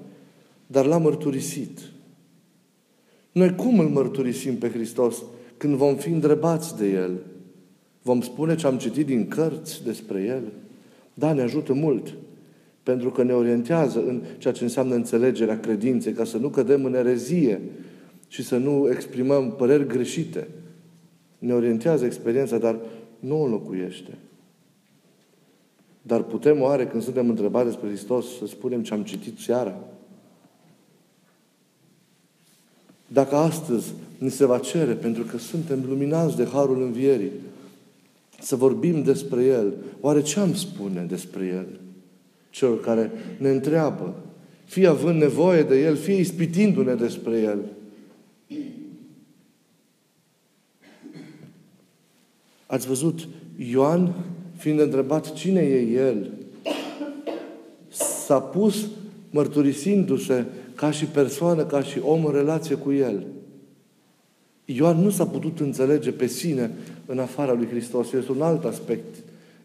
dar 0.66 0.86
l-a 0.86 0.98
mărturisit. 0.98 1.78
Noi 3.38 3.54
cum 3.54 3.78
îl 3.78 3.88
mărturisim 3.88 4.56
pe 4.56 4.70
Hristos? 4.70 5.22
Când 5.56 5.74
vom 5.74 5.96
fi 5.96 6.08
îndrebați 6.08 6.76
de 6.76 6.90
El. 6.90 7.18
Vom 8.02 8.20
spune 8.20 8.54
ce 8.54 8.66
am 8.66 8.78
citit 8.78 9.06
din 9.06 9.28
cărți 9.28 9.84
despre 9.84 10.22
El. 10.22 10.42
Da, 11.14 11.32
ne 11.32 11.42
ajută 11.42 11.72
mult. 11.72 12.14
Pentru 12.82 13.10
că 13.10 13.22
ne 13.22 13.32
orientează 13.32 14.04
în 14.06 14.22
ceea 14.38 14.52
ce 14.52 14.62
înseamnă 14.62 14.94
înțelegerea 14.94 15.60
credinței, 15.60 16.12
ca 16.12 16.24
să 16.24 16.38
nu 16.38 16.48
cădem 16.48 16.84
în 16.84 16.94
erezie 16.94 17.60
și 18.28 18.42
să 18.42 18.56
nu 18.56 18.88
exprimăm 18.90 19.52
păreri 19.52 19.86
greșite. 19.86 20.48
Ne 21.38 21.52
orientează 21.52 22.04
experiența, 22.04 22.58
dar 22.58 22.78
nu 23.18 23.40
o 23.40 23.44
înlocuiește. 23.44 24.18
Dar 26.02 26.22
putem 26.22 26.60
oare, 26.60 26.86
când 26.86 27.02
suntem 27.02 27.28
întrebați 27.28 27.66
despre 27.66 27.88
Hristos, 27.88 28.38
să 28.38 28.46
spunem 28.46 28.82
ce 28.82 28.94
am 28.94 29.02
citit 29.02 29.38
seara? 29.38 29.78
Dacă 33.08 33.34
astăzi 33.34 33.92
ni 34.18 34.30
se 34.30 34.46
va 34.46 34.58
cere, 34.58 34.92
pentru 34.92 35.22
că 35.22 35.38
suntem 35.38 35.84
luminați 35.88 36.36
de 36.36 36.48
Harul 36.52 36.82
Învierii, 36.82 37.30
să 38.40 38.56
vorbim 38.56 39.02
despre 39.02 39.44
El, 39.44 39.74
oare 40.00 40.22
ce 40.22 40.40
am 40.40 40.54
spune 40.54 41.02
despre 41.08 41.46
El? 41.46 41.66
Celor 42.50 42.80
care 42.80 43.10
ne 43.38 43.48
întreabă, 43.48 44.14
fie 44.64 44.86
având 44.86 45.20
nevoie 45.20 45.62
de 45.62 45.80
El, 45.80 45.96
fie 45.96 46.14
ispitindu-ne 46.14 46.94
despre 46.94 47.40
El. 47.40 47.58
Ați 52.66 52.86
văzut, 52.86 53.28
Ioan, 53.70 54.14
fiind 54.56 54.80
întrebat 54.80 55.32
cine 55.32 55.60
e 55.60 55.80
El, 55.80 56.30
s-a 57.88 58.40
pus 58.40 58.86
mărturisindu-se 59.30 60.46
ca 60.78 60.90
și 60.90 61.04
persoană, 61.04 61.64
ca 61.64 61.82
și 61.82 61.98
om 62.02 62.24
în 62.24 62.32
relație 62.32 62.74
cu 62.74 62.92
El. 62.92 63.26
Ioan 64.64 65.02
nu 65.02 65.10
s-a 65.10 65.26
putut 65.26 65.60
înțelege 65.60 66.10
pe 66.10 66.26
sine 66.26 66.70
în 67.06 67.18
afara 67.18 67.52
lui 67.52 67.66
Hristos. 67.66 68.12
Este 68.12 68.32
un 68.32 68.42
alt 68.42 68.64
aspect 68.64 69.16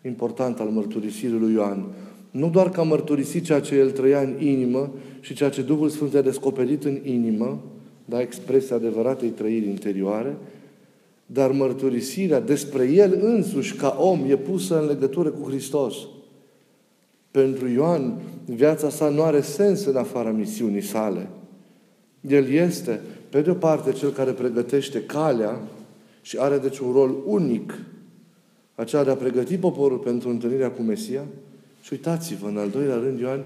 important 0.06 0.60
al 0.60 0.68
mărturisirii 0.68 1.40
lui 1.40 1.54
Ioan. 1.54 1.86
Nu 2.32 2.50
doar 2.50 2.70
că 2.70 2.80
a 2.80 2.84
mărturisit 2.84 3.44
ceea 3.44 3.60
ce 3.60 3.76
el 3.76 3.92
trăia 3.92 4.20
în 4.20 4.36
inimă 4.40 4.92
și 5.20 5.34
ceea 5.34 5.50
ce 5.50 5.62
Duhul 5.62 5.90
Sfânt 5.90 6.16
a 6.16 6.22
descoperit 6.22 6.84
în 6.84 7.00
inimă, 7.04 7.62
da, 8.06 8.22
expresia 8.22 8.76
adevăratei 8.76 9.30
trăiri 9.30 9.68
interioare, 9.68 10.38
dar 11.26 11.52
mărturisirea 11.52 12.40
despre 12.40 12.92
el 12.92 13.20
însuși 13.22 13.76
ca 13.76 13.98
om 14.00 14.20
e 14.30 14.38
pusă 14.38 14.82
în 14.82 14.88
legătură 14.88 15.30
cu 15.30 15.50
Hristos. 15.50 15.96
Pentru 17.34 17.68
Ioan, 17.68 18.22
viața 18.46 18.90
sa 18.90 19.10
nu 19.10 19.24
are 19.24 19.42
sens 19.42 19.86
în 19.86 19.96
afara 19.96 20.32
misiunii 20.32 20.82
sale. 20.82 21.28
El 22.22 22.50
este, 22.50 23.02
pe 23.30 23.42
de 23.42 23.50
o 23.50 23.54
parte, 23.54 23.92
cel 23.92 24.12
care 24.12 24.32
pregătește 24.32 25.04
calea 25.04 25.62
și 26.22 26.38
are 26.40 26.58
deci 26.58 26.80
un 26.80 26.92
rol 26.92 27.16
unic, 27.26 27.80
aceea 28.76 29.04
de 29.04 29.10
a 29.10 29.16
pregăti 29.16 29.58
poporul 29.58 29.98
pentru 29.98 30.30
întâlnirea 30.30 30.72
cu 30.72 30.82
Mesia. 30.82 31.26
Și 31.82 31.94
uitați-vă, 31.94 32.48
în 32.48 32.58
al 32.58 32.70
doilea 32.70 32.96
rând, 32.96 33.20
Ioan 33.20 33.44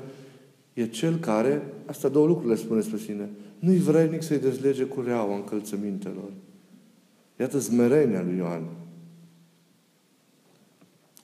e 0.73 0.87
cel 0.87 1.15
care, 1.15 1.61
asta 1.85 2.09
două 2.09 2.27
lucruri 2.27 2.49
le 2.49 2.55
spune 2.55 2.81
spre 2.81 2.97
sine, 2.97 3.29
nu-i 3.59 3.77
vrednic 3.77 4.23
să-i 4.23 4.39
dezlege 4.39 4.83
cureaua 4.83 5.35
încălțămintelor. 5.35 6.31
Iată 7.39 7.57
zmerenia 7.57 8.21
lui 8.21 8.37
Ioan. 8.37 8.63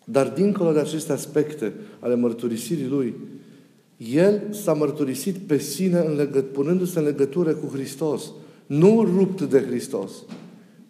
Dar 0.06 0.30
dincolo 0.30 0.72
de 0.72 0.80
aceste 0.80 1.12
aspecte 1.12 1.74
ale 2.00 2.16
mărturisirii 2.16 2.88
lui, 2.88 3.16
el 3.98 4.42
s-a 4.50 4.74
mărturisit 4.74 5.38
pe 5.38 5.58
sine 5.58 6.00
în 6.00 6.16
legăt- 6.16 6.52
punându-se 6.52 7.00
în 7.00 7.06
legătură 7.06 7.54
cu 7.54 7.72
Hristos. 7.74 8.32
Nu 8.66 9.04
rupt 9.04 9.42
de 9.42 9.62
Hristos. 9.62 10.12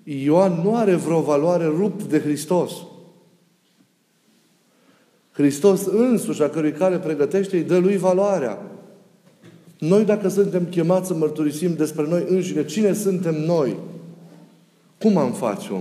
Ioan 0.04 0.62
nu 0.64 0.76
are 0.76 0.96
vreo 0.96 1.22
valoare 1.22 1.66
rupt 1.66 2.04
de 2.04 2.20
Hristos. 2.20 2.72
Hristos 5.32 5.86
însuși, 5.86 6.44
a 6.44 6.50
cărui 6.50 6.72
care 6.72 6.98
pregătește, 6.98 7.56
îi 7.56 7.64
dă 7.64 7.78
lui 7.78 7.98
valoarea. 7.98 8.72
Noi, 9.80 10.06
dacă 10.06 10.28
suntem 10.28 10.66
chemați 10.66 11.08
să 11.08 11.14
mărturisim 11.14 11.74
despre 11.74 12.08
noi 12.08 12.26
înșine, 12.28 12.66
cine 12.66 12.94
suntem 12.94 13.46
noi? 13.46 13.76
Cum 15.00 15.18
am 15.18 15.32
face-o? 15.32 15.80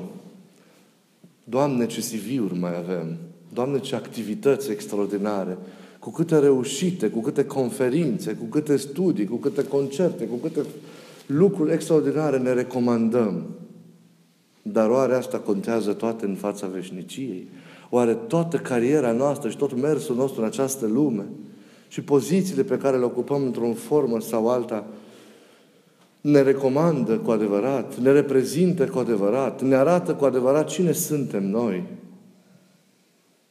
Doamne, 1.52 1.87
ce 1.87 2.00
CV-uri 2.00 2.59
mai 2.59 2.76
avem! 2.76 3.16
Doamne, 3.52 3.78
ce 3.78 3.94
activități 3.94 4.71
extraordinare! 4.71 5.59
Cu 5.99 6.11
câte 6.11 6.38
reușite, 6.38 7.09
cu 7.09 7.21
câte 7.21 7.44
conferințe, 7.44 8.32
cu 8.32 8.44
câte 8.44 8.76
studii, 8.76 9.26
cu 9.26 9.37
câte 9.37 9.64
concerte, 9.64 10.25
cu 10.25 10.35
câte 10.35 10.61
lucruri 11.26 11.73
extraordinare 11.73 12.38
ne 12.38 12.52
recomandăm. 12.52 13.44
Dar 14.62 14.90
oare 14.90 15.14
asta 15.14 15.38
contează 15.38 15.92
toate 15.92 16.25
în 16.25 16.35
fața 16.35 16.66
veșniciei? 16.66 17.49
Oare 17.90 18.14
toată 18.14 18.56
cariera 18.56 19.12
noastră 19.12 19.50
și 19.50 19.56
tot 19.56 19.80
mersul 19.80 20.16
nostru 20.16 20.40
în 20.40 20.47
această 20.47 20.87
lume 20.87 21.25
și 21.88 22.02
pozițiile 22.02 22.62
pe 22.62 22.78
care 22.78 22.99
le 22.99 23.04
ocupăm 23.04 23.42
într-o 23.42 23.73
formă 23.73 24.21
sau 24.21 24.49
alta 24.49 24.87
ne 26.22 26.42
recomandă 26.42 27.18
cu 27.18 27.30
adevărat, 27.30 27.96
ne 27.98 28.12
reprezintă 28.12 28.86
cu 28.86 28.98
adevărat, 28.98 29.62
ne 29.62 29.74
arată 29.74 30.14
cu 30.14 30.24
adevărat 30.24 30.68
cine 30.68 30.92
suntem 30.92 31.46
noi. 31.46 31.84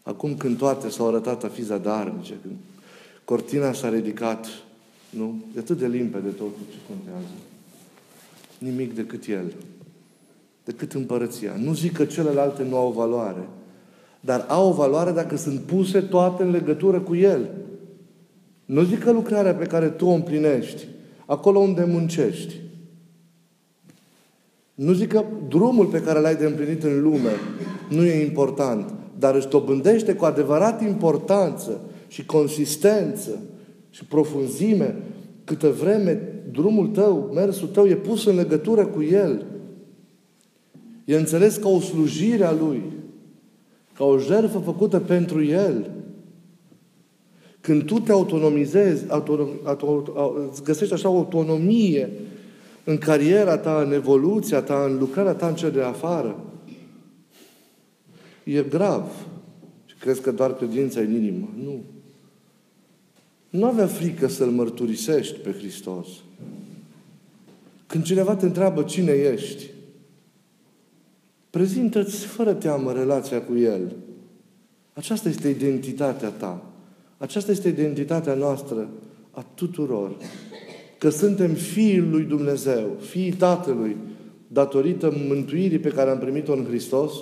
Acum 0.04 0.36
când 0.36 0.58
toate 0.58 0.90
s-au 0.90 1.08
arătat 1.08 1.44
a 1.44 1.48
fi 1.48 1.64
zadarnice, 1.64 2.34
când 2.42 2.56
cortina 3.26 3.74
s-a 3.74 3.90
ridicat, 3.90 4.48
nu? 5.10 5.36
E 5.56 5.60
atât 5.60 5.78
de 5.78 5.88
limpede 5.88 6.30
totul 6.30 6.62
ce 6.72 6.78
contează. 6.88 7.34
Nimic 8.58 8.96
decât 8.96 9.28
El. 9.28 9.54
Decât 10.64 10.94
împărăția. 10.94 11.56
Nu 11.58 11.74
zic 11.74 11.94
că 11.94 12.06
celelalte 12.06 12.64
nu 12.64 12.78
au 12.78 12.92
valoare. 12.92 13.48
Dar 14.20 14.46
au 14.48 14.70
o 14.70 14.74
valoare 14.74 15.12
dacă 15.12 15.36
sunt 15.36 15.60
puse 15.60 16.02
toate 16.02 16.44
în 16.44 16.52
legătură 16.52 17.00
cu 17.00 17.16
El. 17.16 17.50
Nu 18.66 18.84
zic 18.84 19.04
că 19.04 19.12
lucrarea 19.12 19.56
pe 19.56 19.66
care 19.66 19.90
tu 19.90 20.06
o 20.06 20.14
împlinești 20.14 20.88
acolo 21.32 21.60
unde 21.60 21.84
muncești. 21.84 22.56
Nu 24.74 24.94
zic 24.94 25.08
că 25.08 25.24
drumul 25.48 25.86
pe 25.86 26.02
care 26.02 26.20
l-ai 26.20 26.36
de 26.36 26.46
împlinit 26.46 26.84
în 26.84 27.02
lume 27.02 27.32
nu 27.90 28.06
e 28.06 28.26
important, 28.26 28.94
dar 29.20 29.36
își 29.36 29.48
dobândește 29.48 30.14
cu 30.14 30.26
adevărat 30.26 30.82
importanță 30.82 31.82
și 32.08 32.26
consistență 32.26 33.40
și 33.90 34.06
profunzime 34.06 34.96
câtă 35.44 35.70
vreme 35.70 36.22
drumul 36.52 36.88
tău, 36.88 37.32
mersul 37.34 37.68
tău 37.68 37.88
e 37.88 37.96
pus 37.96 38.26
în 38.26 38.36
legătură 38.36 38.86
cu 38.86 39.02
El. 39.02 39.46
E 41.06 41.16
înțeles 41.16 41.56
ca 41.58 41.70
o 41.70 41.80
slujire 41.80 42.44
a 42.44 42.52
Lui, 42.52 42.82
ca 43.94 44.04
o 44.04 44.18
jertfă 44.18 44.60
făcută 44.60 45.00
pentru 45.00 45.44
El. 45.44 45.92
Când 47.62 47.84
tu 47.84 48.00
te 48.00 48.12
autonomizezi, 48.12 49.10
autonom, 49.10 49.50
auto, 49.64 50.14
îți 50.52 50.64
găsești 50.64 50.94
așa 50.94 51.10
o 51.10 51.18
autonomie 51.18 52.10
în 52.84 52.98
cariera 52.98 53.58
ta, 53.58 53.82
în 53.82 53.94
evoluția 53.94 54.62
ta, 54.62 54.86
în 54.90 54.98
lucrarea 54.98 55.34
ta 55.34 55.48
în 55.48 55.56
cel 55.56 55.72
de 55.72 55.82
afară, 55.82 56.44
e 58.44 58.62
grav. 58.62 59.12
Și 59.86 59.96
crezi 59.96 60.22
că 60.22 60.32
doar 60.32 60.56
credința 60.56 61.00
în 61.00 61.14
inimă. 61.14 61.50
Nu. 61.64 61.80
Nu 63.50 63.66
avea 63.66 63.88
frică 63.88 64.28
să-L 64.28 64.50
mărturisești 64.50 65.40
pe 65.40 65.52
Hristos. 65.52 66.08
Când 67.88 68.04
cineva 68.04 68.36
te 68.36 68.46
întreabă 68.46 68.84
cine 68.84 69.12
ești, 69.12 69.70
prezintă-ți 71.50 72.26
fără 72.26 72.54
teamă 72.54 72.92
relația 72.92 73.42
cu 73.42 73.58
El. 73.58 73.96
Aceasta 74.94 75.30
este 75.30 75.50
identitatea 75.50 76.30
ta. 76.30 76.71
Aceasta 77.22 77.52
este 77.52 77.68
identitatea 77.68 78.34
noastră 78.34 78.90
a 79.32 79.46
tuturor. 79.56 80.16
Că 80.98 81.10
suntem 81.10 81.54
fiii 81.54 82.00
lui 82.00 82.24
Dumnezeu, 82.24 82.98
fiii 83.00 83.32
Tatălui, 83.32 83.98
datorită 84.48 85.14
mântuirii 85.28 85.80
pe 85.80 85.90
care 85.90 86.10
am 86.10 86.18
primit-o 86.18 86.54
în 86.54 86.66
Hristos 86.66 87.14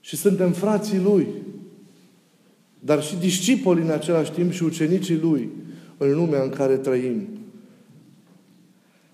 și 0.00 0.16
suntem 0.16 0.52
frații 0.52 0.98
Lui 0.98 1.26
dar 2.80 3.02
și 3.02 3.16
discipoli 3.16 3.80
în 3.80 3.90
același 3.90 4.32
timp 4.32 4.52
și 4.52 4.62
ucenicii 4.62 5.18
Lui 5.18 5.48
în 5.96 6.14
lumea 6.14 6.42
în 6.42 6.50
care 6.50 6.76
trăim, 6.76 7.28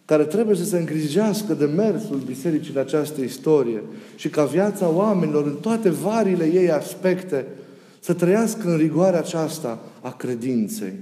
care 0.04 0.24
trebuie 0.24 0.56
să 0.56 0.64
se 0.64 0.78
îngrijească 0.78 1.54
de 1.54 1.64
mersul 1.64 2.16
Bisericii 2.26 2.72
în 2.74 2.80
această 2.80 3.20
istorie 3.20 3.82
și 4.16 4.28
ca 4.28 4.44
viața 4.44 4.88
oamenilor 4.88 5.46
în 5.46 5.56
toate 5.60 5.90
varile 5.90 6.44
ei 6.44 6.70
aspecte 6.70 7.46
să 8.06 8.14
trăiască 8.14 8.70
în 8.70 8.76
rigoarea 8.76 9.18
aceasta 9.18 9.82
a 10.00 10.12
credinței. 10.12 10.92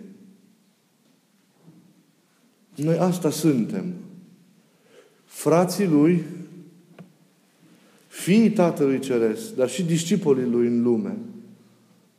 Noi 2.74 2.96
asta 2.98 3.30
suntem. 3.30 3.92
Frații 5.24 5.86
Lui, 5.86 6.24
fiii 8.06 8.50
Tatălui 8.50 8.98
Ceresc, 8.98 9.54
dar 9.54 9.68
și 9.68 9.82
discipolii 9.82 10.50
Lui 10.50 10.66
în 10.66 10.82
lume. 10.82 11.16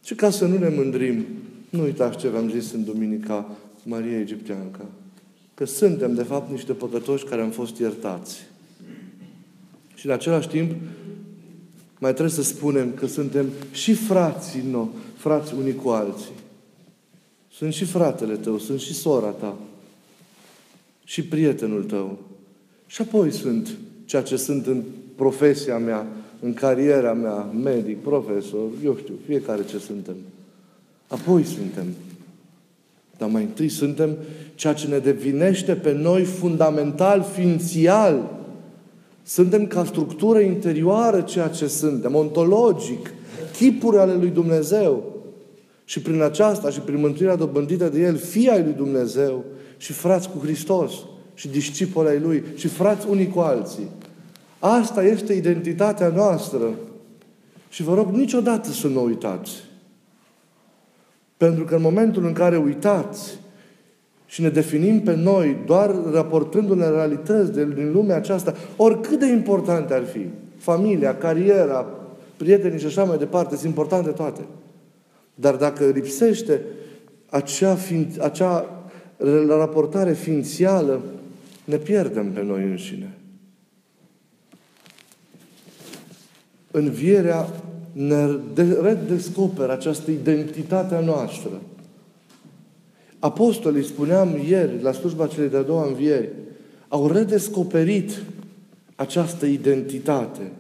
Și 0.04 0.16
ca 0.16 0.30
să 0.30 0.46
nu 0.46 0.58
ne 0.58 0.70
mândrim, 0.70 1.26
nu 1.70 1.84
uitați 1.84 2.18
ce 2.18 2.30
v-am 2.30 2.50
zis 2.50 2.72
în 2.72 2.84
Duminica 2.84 3.58
Maria 3.84 4.20
Egipteanca. 4.20 4.86
Că 5.54 5.66
suntem, 5.66 6.14
de 6.14 6.24
fapt, 6.24 6.52
niște 6.52 6.74
păcătoși 6.74 7.26
care 7.26 7.42
am 7.42 7.52
fost 7.52 7.78
iertați. 7.78 8.38
Și 9.96 10.06
în 10.06 10.12
același 10.12 10.48
timp, 10.48 10.72
mai 12.00 12.12
trebuie 12.12 12.36
să 12.36 12.44
spunem 12.44 12.92
că 12.92 13.08
suntem 13.08 13.50
și 13.72 13.94
frații 13.94 14.64
no, 14.72 14.88
frați 15.18 15.54
unii 15.54 15.76
cu 15.76 15.90
alții. 15.90 16.32
Sunt 17.52 17.74
și 17.74 17.86
fratele 17.86 18.36
tău, 18.36 18.58
sunt 18.58 18.80
și 18.80 18.94
sora 18.94 19.28
ta, 19.30 19.56
și 21.04 21.24
prietenul 21.24 21.84
tău. 21.84 22.18
Și 22.88 23.02
apoi 23.02 23.32
sunt 23.32 23.70
ceea 24.06 24.22
ce 24.22 24.36
sunt 24.36 24.66
în 24.66 24.84
profesia 25.16 25.78
mea, 25.78 26.08
în 26.40 26.54
cariera 26.54 27.14
mea, 27.14 27.50
medic, 27.64 28.02
profesor, 28.02 28.70
eu 28.84 28.98
știu, 29.02 29.14
fiecare 29.26 29.66
ce 29.66 29.78
suntem. 29.78 30.16
Apoi 31.08 31.44
suntem. 31.44 31.86
Dar 33.18 33.30
mai 33.30 33.44
întâi 33.44 33.70
suntem 33.70 34.18
ceea 34.56 34.74
ce 34.74 34.88
ne 34.88 34.98
devinește 34.98 35.76
pe 35.76 35.92
noi 35.92 36.24
fundamental, 36.24 37.26
ființial. 37.34 38.44
Suntem 39.28 39.68
ca 39.68 39.86
structură 39.86 40.40
interioară 40.40 41.22
ceea 41.22 41.48
ce 41.48 41.68
suntem, 41.68 42.16
ontologic, 42.16 43.14
chipuri 43.54 43.98
ale 43.98 44.14
lui 44.14 44.30
Dumnezeu. 44.30 45.14
Și 45.86 46.02
prin 46.02 46.22
aceasta 46.22 46.70
și 46.70 46.80
prin 46.80 47.00
mântuirea 47.00 47.36
dobândită 47.36 47.90
de 47.90 48.02
El, 48.02 48.18
fii 48.18 48.50
ai 48.50 48.64
lui 48.64 48.74
Dumnezeu 48.74 49.44
și 49.78 49.94
frați 49.94 50.30
cu 50.30 50.38
Hristos 50.38 50.92
și 51.34 51.48
discipoli 51.48 52.10
ai 52.10 52.20
Lui 52.20 52.44
și 52.56 52.68
frați 52.68 53.08
unii 53.10 53.28
cu 53.28 53.40
alții. 53.40 53.90
Asta 54.60 55.04
este 55.04 55.34
identitatea 55.34 56.08
noastră. 56.08 56.70
Și 57.70 57.84
vă 57.84 57.94
rog 57.94 58.10
niciodată 58.10 58.70
să 58.70 58.88
nu 58.88 59.04
uitați. 59.04 59.52
Pentru 61.38 61.64
că 61.64 61.76
în 61.76 61.82
momentul 61.82 62.26
în 62.26 62.34
care 62.34 62.58
uitați 62.58 63.40
și 64.36 64.42
ne 64.42 64.50
definim 64.50 65.02
pe 65.02 65.16
noi 65.16 65.58
doar 65.66 65.96
raportându-ne 66.12 66.90
realități 66.90 67.52
de, 67.52 67.66
din 67.74 67.92
lumea 67.92 68.16
aceasta, 68.16 68.54
oricât 68.76 69.20
de 69.20 69.26
importante 69.26 69.94
ar 69.94 70.04
fi, 70.04 70.26
familia, 70.58 71.18
cariera, 71.18 71.86
prietenii 72.38 72.80
și 72.80 72.86
așa 72.86 73.04
mai 73.04 73.18
departe, 73.18 73.56
sunt 73.56 73.68
importante 73.68 74.10
toate. 74.10 74.42
Dar 75.36 75.56
dacă 75.56 75.86
lipsește 75.86 76.62
acea, 77.30 77.76
fiin, 77.76 78.12
acea 78.20 78.86
raportare 79.48 80.14
ființială, 80.14 81.02
ne 81.64 81.76
pierdem 81.76 82.32
pe 82.32 82.44
noi 82.44 82.64
înșine. 82.64 83.18
învierea 86.72 87.48
ne 87.92 88.28
redescoperă 88.82 89.72
această 89.72 90.12
identitate 90.12 90.96
a 90.96 91.00
noastră. 91.00 91.62
Apostolii, 93.26 93.84
spuneam 93.84 94.38
ieri, 94.48 94.82
la 94.82 94.92
slujba 94.92 95.28
celei 95.28 95.50
de-a 95.50 95.62
doua 95.62 95.86
învieri, 95.86 96.30
au 96.88 97.08
redescoperit 97.08 98.22
această 98.96 99.46
identitate. 99.46 100.52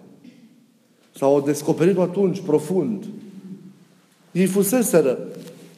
Sau 1.16 1.34
au 1.34 1.42
descoperit-o 1.42 2.02
atunci 2.02 2.42
profund. 2.42 3.06
Ei 4.32 4.46
fuseseră, 4.46 5.20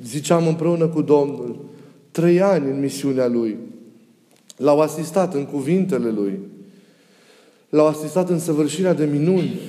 ziceam 0.04 0.48
împreună 0.48 0.88
cu 0.88 1.02
Domnul, 1.02 1.66
trei 2.12 2.42
ani 2.42 2.72
în 2.72 2.80
misiunea 2.80 3.28
Lui. 3.28 3.58
L-au 4.58 4.80
asistat 4.80 5.34
în 5.34 5.46
cuvintele 5.46 6.10
Lui. 6.10 6.40
L-au 7.70 7.88
asistat 7.88 8.30
în 8.30 8.40
săvârșirea 8.40 8.94
de 8.94 9.06
minuni 9.06 9.60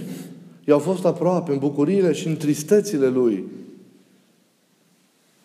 i-au 0.64 0.78
fost 0.78 1.04
aproape 1.04 1.52
în 1.52 1.58
bucuriile 1.58 2.12
și 2.12 2.26
în 2.26 2.36
tristețile 2.36 3.06
Lui. 3.06 3.44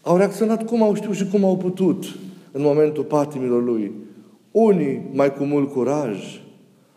Au 0.04 0.18
reacționat 0.18 0.66
cum 0.66 0.84
au 0.84 0.96
știut 0.96 1.16
și 1.16 1.28
cum 1.28 1.44
au 1.44 1.58
putut 1.58 2.16
în 2.52 2.62
momentul 2.62 3.04
patimilor 3.04 3.64
Lui. 3.64 3.92
Unii 4.52 5.10
mai 5.12 5.34
cu 5.34 5.44
mult 5.44 5.72
curaj, 5.72 6.42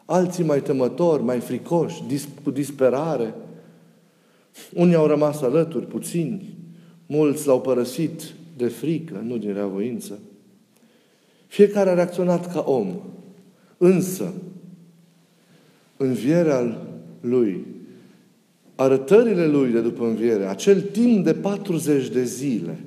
alții 0.04 0.44
mai 0.44 0.62
temători, 0.62 1.22
mai 1.22 1.40
fricoși, 1.40 2.02
cu 2.44 2.50
disperare. 2.50 3.34
Unii 4.74 4.94
au 4.94 5.06
rămas 5.06 5.42
alături, 5.42 5.86
puțini. 5.86 6.54
Mulți 7.06 7.46
l-au 7.46 7.60
părăsit 7.60 8.34
de 8.56 8.66
frică, 8.66 9.22
nu 9.26 9.36
din 9.36 9.52
reavoință. 9.52 10.18
Fiecare 11.46 11.90
a 11.90 11.94
reacționat 11.94 12.52
ca 12.52 12.64
om. 12.66 12.94
Însă, 13.78 14.32
învierea 15.96 16.80
lui 17.20 17.64
arătările 18.74 19.46
lui 19.46 19.70
de 19.70 19.80
după 19.80 20.04
înviere, 20.04 20.44
acel 20.44 20.80
timp 20.80 21.24
de 21.24 21.32
40 21.32 22.08
de 22.08 22.24
zile, 22.24 22.84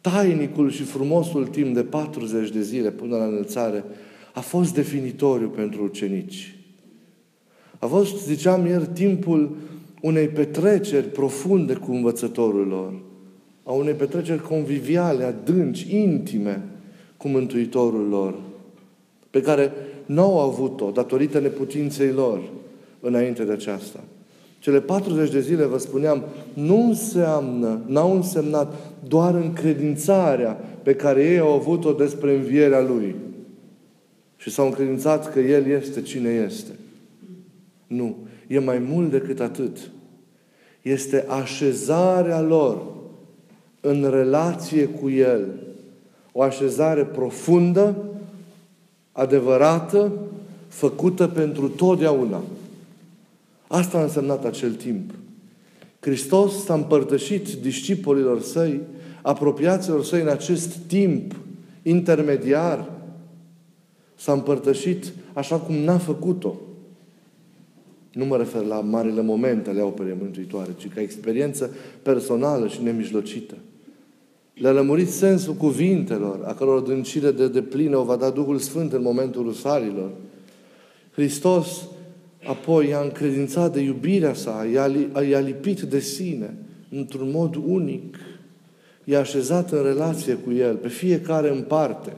tainicul 0.00 0.70
și 0.70 0.82
frumosul 0.82 1.46
timp 1.46 1.74
de 1.74 1.82
40 1.82 2.50
de 2.50 2.62
zile 2.62 2.90
până 2.90 3.16
la 3.16 3.24
înălțare, 3.24 3.84
a 4.34 4.40
fost 4.40 4.74
definitoriu 4.74 5.48
pentru 5.48 5.82
ucenici. 5.84 6.54
A 7.78 7.86
fost, 7.86 8.26
ziceam 8.26 8.66
ieri, 8.66 8.86
timpul 8.86 9.56
unei 10.00 10.28
petreceri 10.28 11.06
profunde 11.06 11.74
cu 11.74 11.92
învățătorul 11.92 12.66
lor, 12.66 12.92
a 13.62 13.72
unei 13.72 13.94
petreceri 13.94 14.42
conviviale, 14.42 15.24
adânci, 15.24 15.94
intime 15.94 16.62
cu 17.16 17.28
Mântuitorul 17.28 18.08
lor, 18.08 18.34
pe 19.30 19.40
care 19.40 19.72
nu 20.06 20.22
au 20.22 20.38
avut-o 20.38 20.90
datorită 20.90 21.40
neputinței 21.40 22.10
lor 22.10 22.42
înainte 23.00 23.44
de 23.44 23.52
aceasta. 23.52 24.00
Cele 24.60 24.80
40 24.80 25.30
de 25.30 25.40
zile, 25.40 25.64
vă 25.64 25.78
spuneam, 25.78 26.24
nu 26.54 26.86
înseamnă, 26.86 27.80
n-au 27.86 28.14
însemnat 28.14 28.74
doar 29.08 29.34
încredințarea 29.34 30.52
pe 30.82 30.94
care 30.94 31.24
ei 31.24 31.38
au 31.38 31.52
avut-o 31.52 31.92
despre 31.92 32.34
învierea 32.34 32.80
Lui. 32.80 33.14
Și 34.36 34.50
s-au 34.50 34.66
încredințat 34.66 35.32
că 35.32 35.40
El 35.40 35.66
este 35.66 36.02
cine 36.02 36.28
este. 36.28 36.70
Nu. 37.86 38.16
E 38.46 38.58
mai 38.58 38.78
mult 38.78 39.10
decât 39.10 39.40
atât. 39.40 39.90
Este 40.82 41.24
așezarea 41.28 42.40
lor 42.40 42.82
în 43.80 44.10
relație 44.10 44.84
cu 44.84 45.10
El. 45.10 45.46
O 46.32 46.42
așezare 46.42 47.04
profundă, 47.04 47.96
adevărată, 49.12 50.12
făcută 50.68 51.26
pentru 51.26 51.68
totdeauna. 51.68 52.42
Asta 53.72 53.98
a 53.98 54.02
însemnat 54.02 54.44
acel 54.44 54.74
timp. 54.74 55.10
Hristos 56.00 56.64
s-a 56.64 56.74
împărtășit 56.74 57.52
discipolilor 57.52 58.40
săi, 58.40 58.80
apropiaților 59.22 60.04
săi 60.04 60.20
în 60.20 60.28
acest 60.28 60.76
timp 60.76 61.34
intermediar. 61.82 62.90
S-a 64.14 64.32
împărtășit 64.32 65.12
așa 65.32 65.56
cum 65.56 65.74
n-a 65.74 65.98
făcut-o. 65.98 66.54
Nu 68.12 68.24
mă 68.24 68.36
refer 68.36 68.62
la 68.62 68.80
marile 68.80 69.22
momente 69.22 69.70
ale 69.70 69.80
operei 69.80 70.16
mântuitoare, 70.20 70.70
ci 70.76 70.88
ca 70.94 71.00
experiență 71.00 71.70
personală 72.02 72.68
și 72.68 72.82
nemijlocită. 72.82 73.54
Le-a 74.54 74.72
lămurit 74.72 75.08
sensul 75.08 75.54
cuvintelor, 75.54 76.40
a 76.44 76.54
căror 76.54 76.80
dâncire 76.80 77.30
de 77.30 77.48
deplină 77.48 77.96
o 77.96 78.02
va 78.02 78.16
da 78.16 78.30
Duhul 78.30 78.58
Sfânt 78.58 78.92
în 78.92 79.02
momentul 79.02 79.42
rusalilor. 79.42 80.10
Hristos 81.12 81.86
apoi 82.44 82.88
i-a 82.88 83.00
încredințat 83.00 83.72
de 83.72 83.80
iubirea 83.80 84.34
sa, 84.34 84.66
i-a, 84.72 84.90
i-a 85.28 85.40
lipit 85.40 85.80
de 85.80 85.98
sine 85.98 86.54
într-un 86.90 87.30
mod 87.30 87.54
unic, 87.66 88.16
i-a 89.04 89.18
așezat 89.18 89.72
în 89.72 89.82
relație 89.82 90.34
cu 90.34 90.52
El, 90.52 90.74
pe 90.74 90.88
fiecare 90.88 91.50
în 91.50 91.62
parte, 91.62 92.16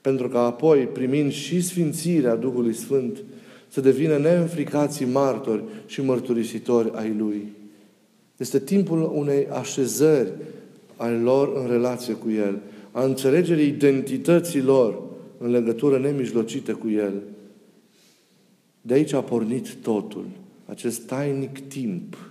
pentru 0.00 0.28
că 0.28 0.38
apoi, 0.38 0.78
primind 0.78 1.32
și 1.32 1.60
sfințirea 1.60 2.34
Duhului 2.34 2.74
Sfânt, 2.74 3.18
să 3.68 3.80
devină 3.80 4.16
neînfricații 4.16 5.06
martori 5.06 5.62
și 5.86 6.02
mărturisitori 6.02 6.90
ai 6.94 7.14
Lui. 7.18 7.52
Este 8.36 8.60
timpul 8.60 9.12
unei 9.14 9.46
așezări 9.46 10.32
ale 10.96 11.16
lor 11.16 11.52
în 11.56 11.70
relație 11.70 12.14
cu 12.14 12.30
El, 12.30 12.58
a 12.92 13.04
înțelegerii 13.04 13.68
identității 13.68 14.62
lor 14.62 15.02
în 15.38 15.50
legătură 15.50 15.98
nemijlocită 15.98 16.72
cu 16.72 16.88
El. 16.90 17.12
De 18.88 18.94
aici 18.94 19.12
a 19.12 19.20
pornit 19.20 19.74
totul, 19.74 20.24
acest 20.66 21.06
tainic 21.06 21.68
timp 21.68 22.30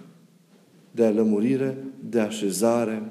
de 0.92 1.06
alămurire, 1.06 1.78
de 2.10 2.20
așezare, 2.20 3.02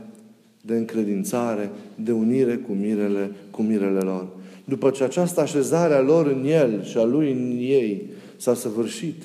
de 0.61 0.74
încredințare, 0.74 1.70
de 1.94 2.12
unire 2.12 2.56
cu 2.56 2.72
mirele, 2.72 3.30
cu 3.50 3.62
mirele 3.62 3.98
lor. 3.98 4.26
După 4.64 4.90
ce 4.90 5.04
această 5.04 5.40
așezare 5.40 5.94
a 5.94 6.00
lor 6.00 6.26
în 6.26 6.44
El 6.46 6.85
și 6.85 6.96
a 6.96 7.04
Lui 7.04 7.32
în 7.32 7.56
ei 7.61 8.11
s-a 8.37 8.54
săvârșit, 8.54 9.22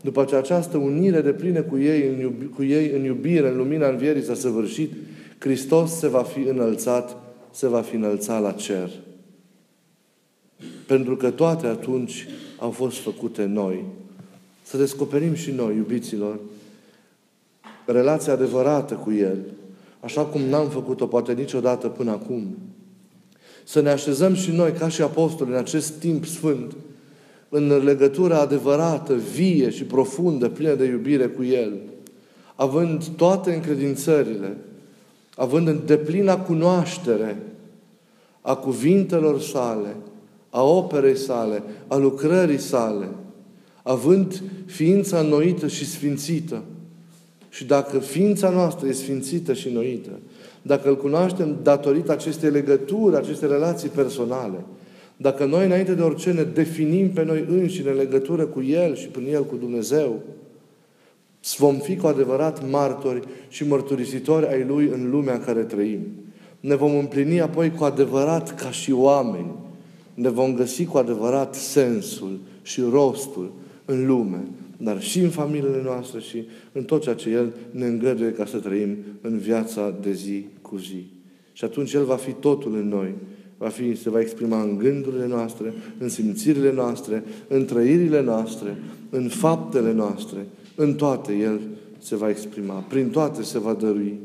după 0.00 0.24
ce 0.24 0.36
această 0.36 0.76
unire 0.76 1.20
de 1.20 1.32
plină 1.32 1.62
cu 1.62 1.78
ei, 1.78 2.08
în 2.08 2.20
iubi, 2.20 2.44
cu 2.44 2.62
ei 2.62 2.90
în 2.90 3.04
iubire, 3.04 3.48
în 3.48 3.56
lumina 3.56 3.88
învierii 3.88 4.22
s-a 4.22 4.34
săvârșit, 4.34 4.92
Hristos 5.38 5.98
se 5.98 6.08
va 6.08 6.22
fi 6.22 6.40
înălțat, 6.40 7.16
se 7.50 7.68
va 7.68 7.80
fi 7.80 7.96
înălțat 7.96 8.42
la 8.42 8.52
cer. 8.52 8.90
Pentru 10.86 11.16
că 11.16 11.30
toate 11.30 11.66
atunci 11.66 12.26
au 12.58 12.70
fost 12.70 12.98
făcute 12.98 13.44
noi. 13.44 13.84
Să 14.62 14.76
descoperim 14.76 15.34
și 15.34 15.50
noi, 15.50 15.76
iubiților, 15.76 16.38
relația 17.86 18.32
adevărată 18.32 18.94
cu 18.94 19.12
El, 19.12 19.38
așa 20.00 20.24
cum 20.24 20.40
n-am 20.40 20.68
făcut-o 20.68 21.06
poate 21.06 21.32
niciodată 21.32 21.88
până 21.88 22.10
acum. 22.10 22.56
Să 23.64 23.80
ne 23.80 23.90
așezăm 23.90 24.34
și 24.34 24.50
noi, 24.50 24.72
ca 24.72 24.88
și 24.88 25.02
apostoli, 25.02 25.50
în 25.50 25.56
acest 25.56 25.92
timp 25.92 26.24
sfânt, 26.24 26.76
în 27.48 27.84
legătura 27.84 28.40
adevărată, 28.40 29.14
vie 29.14 29.70
și 29.70 29.84
profundă, 29.84 30.48
plină 30.48 30.74
de 30.74 30.84
iubire 30.84 31.26
cu 31.26 31.44
El, 31.44 31.72
având 32.54 33.04
toate 33.04 33.54
încredințările, 33.54 34.56
având 35.36 35.68
în 35.68 35.80
deplina 35.86 36.38
cunoaștere 36.38 37.42
a 38.40 38.54
cuvintelor 38.54 39.40
sale, 39.40 39.96
a 40.50 40.62
operei 40.62 41.16
sale, 41.16 41.62
a 41.86 41.96
lucrării 41.96 42.58
sale, 42.58 43.08
având 43.82 44.42
ființa 44.66 45.22
noită 45.22 45.66
și 45.66 45.86
sfințită. 45.86 46.62
Și 47.48 47.64
dacă 47.64 47.98
ființa 47.98 48.50
noastră 48.50 48.88
e 48.88 48.92
sfințită 48.92 49.52
și 49.52 49.68
noită, 49.68 50.10
dacă 50.62 50.88
îl 50.88 50.96
cunoaștem 50.96 51.56
datorită 51.62 52.12
acestei 52.12 52.50
legături, 52.50 53.16
acestei 53.16 53.48
relații 53.48 53.88
personale, 53.88 54.64
dacă 55.16 55.44
noi, 55.44 55.64
înainte 55.64 55.94
de 55.94 56.02
orice, 56.02 56.32
ne 56.32 56.42
definim 56.42 57.10
pe 57.10 57.24
noi 57.24 57.44
înșine 57.48 57.90
în 57.90 57.96
legătură 57.96 58.44
cu 58.44 58.62
El 58.62 58.96
și 58.96 59.06
prin 59.06 59.26
El 59.32 59.44
cu 59.44 59.56
Dumnezeu, 59.56 60.20
vom 61.56 61.78
fi 61.78 61.96
cu 61.96 62.06
adevărat 62.06 62.70
martori 62.70 63.20
și 63.48 63.66
mărturisitori 63.66 64.48
ai 64.48 64.64
Lui 64.64 64.90
în 64.92 65.10
lumea 65.10 65.34
în 65.34 65.44
care 65.44 65.60
trăim. 65.60 66.00
Ne 66.60 66.74
vom 66.74 66.96
împlini 66.96 67.40
apoi 67.40 67.70
cu 67.70 67.84
adevărat 67.84 68.54
ca 68.54 68.70
și 68.70 68.92
oameni. 68.92 69.50
Ne 70.18 70.28
vom 70.28 70.54
găsi 70.54 70.84
cu 70.84 70.98
adevărat 70.98 71.54
sensul 71.54 72.38
și 72.62 72.80
rostul 72.80 73.52
în 73.84 74.06
lume, 74.06 74.44
dar 74.76 75.02
și 75.02 75.20
în 75.20 75.30
familiile 75.30 75.82
noastre 75.84 76.20
și 76.20 76.44
în 76.72 76.82
tot 76.82 77.02
ceea 77.02 77.14
ce 77.14 77.30
El 77.30 77.52
ne 77.70 77.86
îngăduie 77.86 78.32
ca 78.32 78.46
să 78.46 78.58
trăim 78.58 78.96
în 79.20 79.38
viața 79.38 79.94
de 80.02 80.12
zi 80.12 80.44
cu 80.62 80.76
zi. 80.76 81.06
Și 81.52 81.64
atunci 81.64 81.92
El 81.92 82.04
va 82.04 82.16
fi 82.16 82.32
totul 82.32 82.74
în 82.74 82.88
noi. 82.88 83.14
Va 83.58 83.68
fi, 83.68 83.94
se 83.94 84.10
va 84.10 84.20
exprima 84.20 84.62
în 84.62 84.78
gândurile 84.78 85.26
noastre, 85.26 85.72
în 85.98 86.08
simțirile 86.08 86.72
noastre, 86.72 87.24
în 87.48 87.64
trăirile 87.64 88.22
noastre, 88.22 88.76
în 89.10 89.28
faptele 89.28 89.92
noastre, 89.92 90.46
în 90.74 90.94
toate 90.94 91.32
El 91.32 91.60
se 91.98 92.16
va 92.16 92.28
exprima, 92.28 92.74
prin 92.74 93.10
toate 93.10 93.42
se 93.42 93.58
va 93.58 93.74
dărui. 93.74 94.18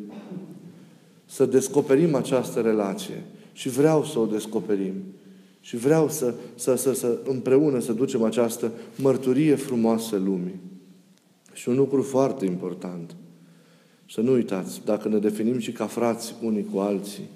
Să 1.26 1.46
descoperim 1.46 2.16
această 2.16 2.60
relație 2.60 3.24
și 3.52 3.70
vreau 3.70 4.04
să 4.04 4.20
o 4.20 4.26
descoperim. 4.26 4.94
Și 5.66 5.78
vreau 5.78 6.10
să, 6.10 6.34
să, 6.56 6.76
să, 6.76 6.94
să 6.94 7.18
împreună 7.26 7.80
să 7.80 7.94
ducem 7.94 8.24
această 8.24 8.72
mărturie 8.96 9.56
frumoasă 9.56 10.16
lumii. 10.16 10.60
Și 11.54 11.70
un 11.70 11.76
lucru 11.76 12.02
foarte 12.02 12.46
important. 12.46 13.16
Să 14.10 14.22
nu 14.22 14.32
uitați, 14.32 14.82
dacă 14.86 15.08
ne 15.08 15.18
definim 15.18 15.60
și 15.60 15.72
ca 15.72 15.86
frați 15.86 16.36
unii 16.42 16.68
cu 16.74 16.80
alții, 16.80 17.30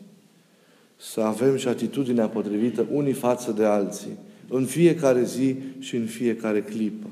să 0.96 1.22
avem 1.22 1.56
și 1.56 1.68
atitudinea 1.68 2.28
potrivită 2.28 2.86
unii 2.92 3.13
față 3.13 3.52
de 3.52 3.63
alții, 3.63 4.18
în 4.50 4.66
fiecare 4.66 5.24
zi 5.24 5.56
și 5.80 5.96
în 5.96 6.06
fiecare 6.06 6.62
clipă. 6.62 7.08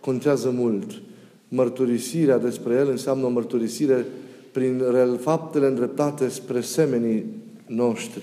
Contează 0.00 0.50
mult 0.50 1.02
mărturisirea 1.48 2.38
despre 2.38 2.74
El 2.74 2.88
înseamnă 2.88 3.24
o 3.24 3.28
mărturisire 3.30 4.06
prin 4.52 4.82
faptele 5.20 5.66
îndreptate 5.66 6.28
spre 6.28 6.60
semenii 6.60 7.24
noștri, 7.66 8.22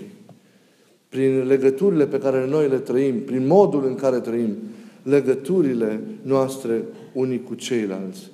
prin 1.12 1.47
legăturile 1.47 2.08
pe 2.08 2.19
care 2.19 2.47
noi 2.47 2.67
le 2.67 2.78
trăim, 2.78 3.21
prin 3.24 3.47
modul 3.47 3.86
în 3.86 3.95
care 3.95 4.19
trăim, 4.19 4.56
legăturile 5.04 6.00
noastre 6.21 6.84
unii 7.13 7.43
cu 7.43 7.56
ceilalți. 7.56 8.32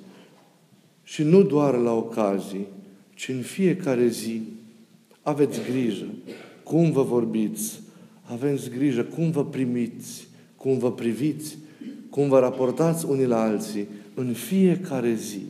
Și 1.02 1.22
nu 1.22 1.42
doar 1.42 1.74
la 1.74 1.92
ocazii, 1.92 2.66
ci 3.14 3.28
în 3.28 3.40
fiecare 3.40 4.06
zi. 4.06 4.42
Aveți 5.22 5.60
grijă 5.70 6.06
cum 6.62 6.90
vă 6.90 7.02
vorbiți, 7.02 7.80
aveți 8.22 8.70
grijă 8.70 9.02
cum 9.02 9.30
vă 9.30 9.44
primiți, 9.44 10.28
cum 10.56 10.78
vă 10.78 10.92
priviți, 10.92 11.58
cum 12.10 12.28
vă 12.28 12.38
raportați 12.38 13.06
unii 13.08 13.26
la 13.26 13.42
alții, 13.42 13.88
în 14.14 14.32
fiecare 14.32 15.14
zi, 15.14 15.42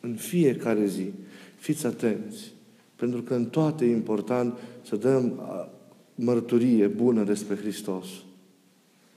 în 0.00 0.14
fiecare 0.14 0.86
zi, 0.86 1.12
fiți 1.56 1.86
atenți. 1.86 2.52
Pentru 2.96 3.22
că 3.22 3.34
în 3.34 3.44
toate 3.44 3.84
e 3.84 3.90
important 3.90 4.58
să 4.82 4.96
dăm 4.96 5.40
mărturie 6.24 6.86
bună 6.86 7.22
despre 7.22 7.56
Hristos. 7.56 8.06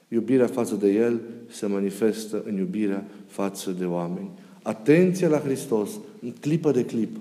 Iubirea 0.07 0.47
față 0.47 0.75
de 0.75 0.91
El 0.91 1.19
se 1.49 1.65
manifestă 1.65 2.43
în 2.45 2.57
iubirea 2.57 3.05
față 3.27 3.71
de 3.79 3.85
oameni. 3.85 4.29
Atenție 4.61 5.27
la 5.27 5.37
Hristos, 5.37 5.89
în 6.21 6.31
clipă 6.39 6.71
de 6.71 6.85
clipă. 6.85 7.19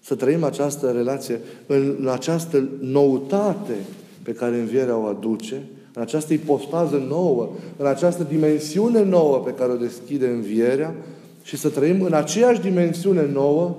Să 0.00 0.14
trăim 0.14 0.44
această 0.44 0.90
relație 0.90 1.40
în, 1.66 1.96
în 2.00 2.08
această 2.08 2.68
noutate 2.80 3.74
pe 4.22 4.32
care 4.32 4.58
învierea 4.58 4.96
o 4.96 5.04
aduce, 5.04 5.62
în 5.94 6.02
această 6.02 6.32
ipostază 6.32 6.96
nouă, 7.08 7.48
în 7.76 7.86
această 7.86 8.22
dimensiune 8.22 9.04
nouă 9.04 9.38
pe 9.38 9.54
care 9.54 9.72
o 9.72 9.76
deschide 9.76 10.28
învierea 10.28 10.94
și 11.42 11.56
să 11.56 11.68
trăim 11.68 12.02
în 12.02 12.12
aceeași 12.12 12.60
dimensiune 12.60 13.28
nouă 13.32 13.76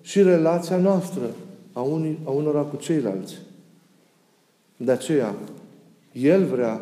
și 0.00 0.22
relația 0.22 0.76
noastră 0.76 1.22
a, 1.72 1.80
unii, 1.80 2.18
a 2.24 2.30
unora 2.30 2.60
cu 2.60 2.76
ceilalți. 2.76 3.34
De 4.84 4.92
aceea, 4.92 5.34
El 6.12 6.44
vrea, 6.44 6.80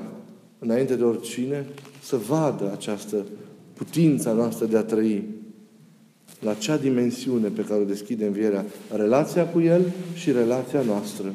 înainte 0.58 0.96
de 0.96 1.02
oricine, 1.02 1.66
să 2.02 2.16
vadă 2.16 2.72
această 2.72 3.26
putința 3.72 4.32
noastră 4.32 4.66
de 4.66 4.76
a 4.76 4.82
trăi 4.82 5.24
la 6.40 6.54
cea 6.54 6.76
dimensiune 6.76 7.48
pe 7.48 7.64
care 7.64 7.80
o 7.80 7.84
deschide 7.84 8.26
învierea, 8.26 8.64
relația 8.92 9.46
cu 9.46 9.60
El 9.60 9.92
și 10.14 10.32
relația 10.32 10.82
noastră 10.82 11.34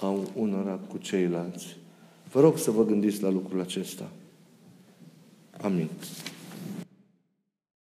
a 0.00 0.14
unora 0.34 0.78
cu 0.88 0.98
ceilalți. 0.98 1.76
Vă 2.32 2.40
rog 2.40 2.58
să 2.58 2.70
vă 2.70 2.84
gândiți 2.84 3.22
la 3.22 3.30
lucrul 3.30 3.60
acesta. 3.60 4.08
Amin. 5.60 5.88